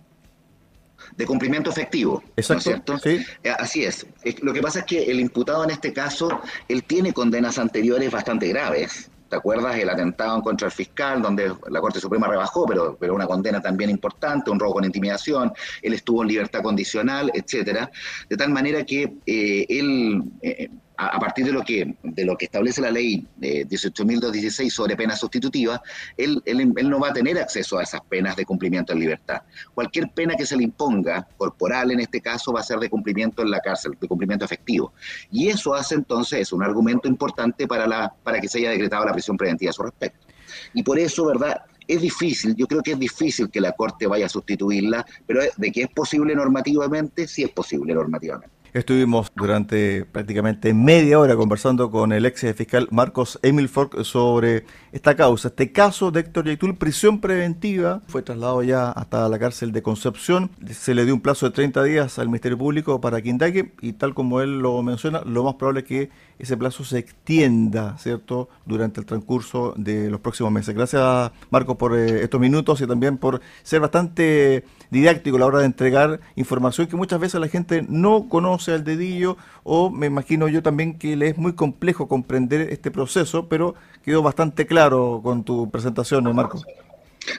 De 1.16 1.26
cumplimiento 1.26 1.70
efectivo. 1.70 2.22
Exacto. 2.36 2.62
cierto? 2.62 2.98
Sí. 2.98 3.24
Eh, 3.42 3.50
así 3.50 3.84
es. 3.84 4.06
Lo 4.42 4.52
que 4.52 4.60
pasa 4.60 4.80
es 4.80 4.84
que 4.84 5.04
el 5.04 5.20
imputado 5.20 5.64
en 5.64 5.70
este 5.70 5.92
caso, 5.92 6.40
él 6.68 6.84
tiene 6.84 7.12
condenas 7.12 7.58
anteriores 7.58 8.10
bastante 8.10 8.48
graves. 8.48 9.10
¿Te 9.28 9.36
acuerdas? 9.36 9.76
El 9.76 9.88
atentado 9.88 10.42
contra 10.42 10.66
el 10.66 10.72
fiscal, 10.72 11.22
donde 11.22 11.52
la 11.68 11.80
Corte 11.80 11.98
Suprema 11.98 12.28
rebajó, 12.28 12.66
pero, 12.66 12.96
pero 13.00 13.14
una 13.14 13.26
condena 13.26 13.60
también 13.60 13.90
importante, 13.90 14.50
un 14.50 14.60
robo 14.60 14.74
con 14.74 14.84
intimidación, 14.84 15.52
él 15.82 15.94
estuvo 15.94 16.22
en 16.22 16.28
libertad 16.28 16.62
condicional, 16.62 17.32
etcétera. 17.34 17.90
De 18.28 18.36
tal 18.36 18.50
manera 18.50 18.84
que 18.84 19.14
eh, 19.26 19.66
él, 19.68 20.22
eh, 20.42 20.68
a, 20.96 21.18
partir 21.18 21.44
de 21.44 21.52
lo 21.52 21.62
que 21.62 21.96
de 22.02 22.24
lo 22.24 22.36
que 22.36 22.44
establece 22.44 22.80
la 22.80 22.90
ley 22.90 23.26
eh, 23.40 23.66
18.216 23.66 24.70
sobre 24.70 24.96
penas 24.96 25.18
sustitutivas, 25.18 25.80
él, 26.16 26.40
él, 26.44 26.88
no 26.88 27.00
va 27.00 27.08
a 27.08 27.12
tener 27.12 27.38
acceso 27.38 27.78
a 27.78 27.82
esas 27.82 28.00
penas 28.02 28.36
de 28.36 28.44
cumplimiento 28.44 28.92
en 28.92 29.00
libertad. 29.00 29.42
Cualquier 29.74 30.10
pena 30.10 30.34
que 30.36 30.46
se 30.46 30.56
le 30.56 30.64
imponga, 30.64 31.26
corporal 31.36 31.90
en 31.90 32.00
este 32.00 32.20
caso, 32.20 32.52
va 32.52 32.60
a 32.60 32.62
ser 32.62 32.78
de 32.78 32.88
cumplimiento 32.88 33.42
en 33.42 33.50
la 33.50 33.60
cárcel, 33.60 33.96
de 34.00 34.06
cumplimiento 34.06 34.44
efectivo. 34.44 34.92
Y 35.30 35.48
eso 35.48 35.74
hace 35.74 35.96
entonces, 35.96 36.40
es 36.40 36.52
un 36.52 36.62
argumento 36.62 37.08
importante 37.08 37.66
para, 37.66 37.86
la, 37.86 38.14
para 38.22 38.40
que 38.40 38.48
se 38.48 38.58
haya 38.58 38.70
decretado 38.70 39.04
la 39.04 39.12
prisión 39.12 39.36
preventiva 39.36 39.70
a 39.70 39.72
su 39.72 39.82
respecto. 39.82 40.26
Y 40.72 40.82
por 40.82 40.98
eso, 40.98 41.26
¿verdad? 41.26 41.62
Es 41.86 42.00
difícil, 42.00 42.54
yo 42.56 42.66
creo 42.66 42.82
que 42.82 42.92
es 42.92 42.98
difícil 42.98 43.50
que 43.50 43.60
la 43.60 43.72
Corte 43.72 44.06
vaya 44.06 44.26
a 44.26 44.28
sustituirla, 44.28 45.04
pero 45.26 45.42
de 45.56 45.72
que 45.72 45.82
es 45.82 45.88
posible 45.88 46.34
normativamente, 46.34 47.26
sí 47.26 47.42
es 47.42 47.50
posible 47.50 47.92
normativamente. 47.92 48.63
Estuvimos 48.74 49.30
durante 49.36 50.04
prácticamente 50.04 50.74
media 50.74 51.20
hora 51.20 51.36
conversando 51.36 51.92
con 51.92 52.10
el 52.10 52.26
ex 52.26 52.40
fiscal 52.56 52.88
Marcos 52.90 53.38
Emilfork 53.44 54.02
sobre 54.02 54.64
esta 54.90 55.14
causa, 55.14 55.46
este 55.46 55.70
caso 55.70 56.10
de 56.10 56.18
Héctor 56.18 56.46
Yaitul, 56.46 56.76
prisión 56.76 57.20
preventiva, 57.20 58.02
fue 58.08 58.22
trasladado 58.22 58.64
ya 58.64 58.90
hasta 58.90 59.28
la 59.28 59.38
cárcel 59.38 59.70
de 59.70 59.80
Concepción, 59.80 60.50
se 60.72 60.92
le 60.92 61.04
dio 61.04 61.14
un 61.14 61.20
plazo 61.20 61.46
de 61.46 61.52
30 61.52 61.84
días 61.84 62.18
al 62.18 62.26
Ministerio 62.26 62.58
Público 62.58 63.00
para 63.00 63.22
que 63.22 63.28
indague 63.28 63.74
y 63.80 63.92
tal 63.92 64.12
como 64.12 64.40
él 64.40 64.58
lo 64.58 64.82
menciona, 64.82 65.22
lo 65.24 65.44
más 65.44 65.54
probable 65.54 65.80
es 65.82 65.86
que 65.86 66.10
ese 66.40 66.56
plazo 66.56 66.82
se 66.82 66.98
extienda, 66.98 67.96
¿cierto?, 67.98 68.48
durante 68.66 68.98
el 68.98 69.06
transcurso 69.06 69.72
de 69.76 70.10
los 70.10 70.20
próximos 70.20 70.50
meses. 70.50 70.74
Gracias, 70.74 71.30
Marcos, 71.50 71.76
por 71.76 71.96
eh, 71.96 72.24
estos 72.24 72.40
minutos 72.40 72.80
y 72.80 72.88
también 72.88 73.18
por 73.18 73.40
ser 73.62 73.80
bastante 73.80 74.64
didáctico 74.94 75.36
a 75.36 75.40
la 75.40 75.46
hora 75.46 75.58
de 75.58 75.66
entregar 75.66 76.20
información 76.36 76.86
que 76.86 76.96
muchas 76.96 77.18
veces 77.18 77.40
la 77.40 77.48
gente 77.48 77.84
no 77.88 78.28
conoce 78.28 78.72
al 78.72 78.84
dedillo 78.84 79.36
o 79.64 79.90
me 79.90 80.06
imagino 80.06 80.46
yo 80.48 80.62
también 80.62 80.96
que 80.96 81.16
le 81.16 81.28
es 81.28 81.36
muy 81.36 81.54
complejo 81.54 82.06
comprender 82.06 82.60
este 82.70 82.90
proceso, 82.90 83.48
pero 83.48 83.74
quedó 84.02 84.22
bastante 84.22 84.66
claro 84.66 85.20
con 85.22 85.44
tu 85.44 85.68
presentación, 85.70 86.32
Marco. 86.34 86.62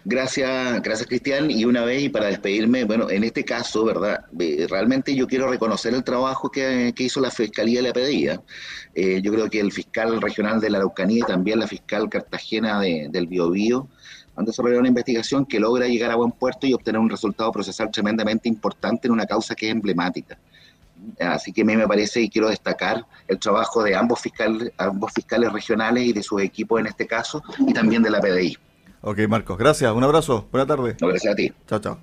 Gracias, 0.03 0.81
gracias 0.81 1.07
Cristian. 1.07 1.49
Y 1.49 1.63
una 1.63 1.85
vez, 1.85 2.03
y 2.03 2.09
para 2.09 2.27
despedirme, 2.27 2.83
bueno, 2.83 3.09
en 3.09 3.23
este 3.23 3.45
caso, 3.45 3.85
¿verdad? 3.85 4.25
Realmente 4.69 5.15
yo 5.15 5.27
quiero 5.27 5.49
reconocer 5.49 5.93
el 5.93 6.03
trabajo 6.03 6.49
que, 6.49 6.93
hizo 6.97 7.21
la 7.21 7.31
Fiscalía 7.31 7.81
de 7.81 7.87
la 7.87 7.93
PDI. 7.93 8.29
Eh, 8.95 9.21
yo 9.21 9.31
creo 9.31 9.49
que 9.49 9.59
el 9.59 9.71
fiscal 9.71 10.21
regional 10.21 10.59
de 10.59 10.69
la 10.69 10.79
Araucanía 10.79 11.19
y 11.19 11.27
también 11.27 11.59
la 11.59 11.67
fiscal 11.67 12.09
cartagena 12.09 12.81
del 12.81 13.27
Biobío 13.27 13.87
han 14.35 14.45
desarrollado 14.45 14.79
una 14.79 14.89
investigación 14.89 15.45
que 15.45 15.59
logra 15.59 15.87
llegar 15.87 16.11
a 16.11 16.15
buen 16.15 16.31
puerto 16.31 16.67
y 16.67 16.73
obtener 16.73 16.99
un 16.99 17.09
resultado 17.09 17.51
procesal 17.51 17.89
tremendamente 17.91 18.49
importante 18.49 19.07
en 19.07 19.13
una 19.13 19.25
causa 19.25 19.55
que 19.55 19.67
es 19.67 19.71
emblemática. 19.71 20.37
Así 21.19 21.51
que 21.51 21.61
a 21.61 21.65
mí 21.65 21.75
me 21.75 21.87
parece 21.87 22.21
y 22.21 22.29
quiero 22.29 22.49
destacar 22.49 23.05
el 23.27 23.39
trabajo 23.39 23.83
de 23.83 23.95
ambos 23.95 24.19
fiscales, 24.21 24.71
ambos 24.77 25.11
fiscales 25.13 25.51
regionales 25.51 26.05
y 26.05 26.13
de 26.13 26.23
sus 26.23 26.41
equipos 26.41 26.79
en 26.79 26.87
este 26.87 27.05
caso, 27.05 27.43
y 27.59 27.73
también 27.73 28.01
de 28.01 28.09
la 28.09 28.19
PDI. 28.19 28.57
Ok, 29.01 29.19
Marcos, 29.27 29.57
gracias, 29.57 29.91
un 29.91 30.03
abrazo, 30.03 30.47
buena 30.51 30.65
tarde. 30.65 30.95
gracias 30.99 31.33
a 31.33 31.35
ti. 31.35 31.53
chao. 31.67 31.79
chao. 31.79 31.99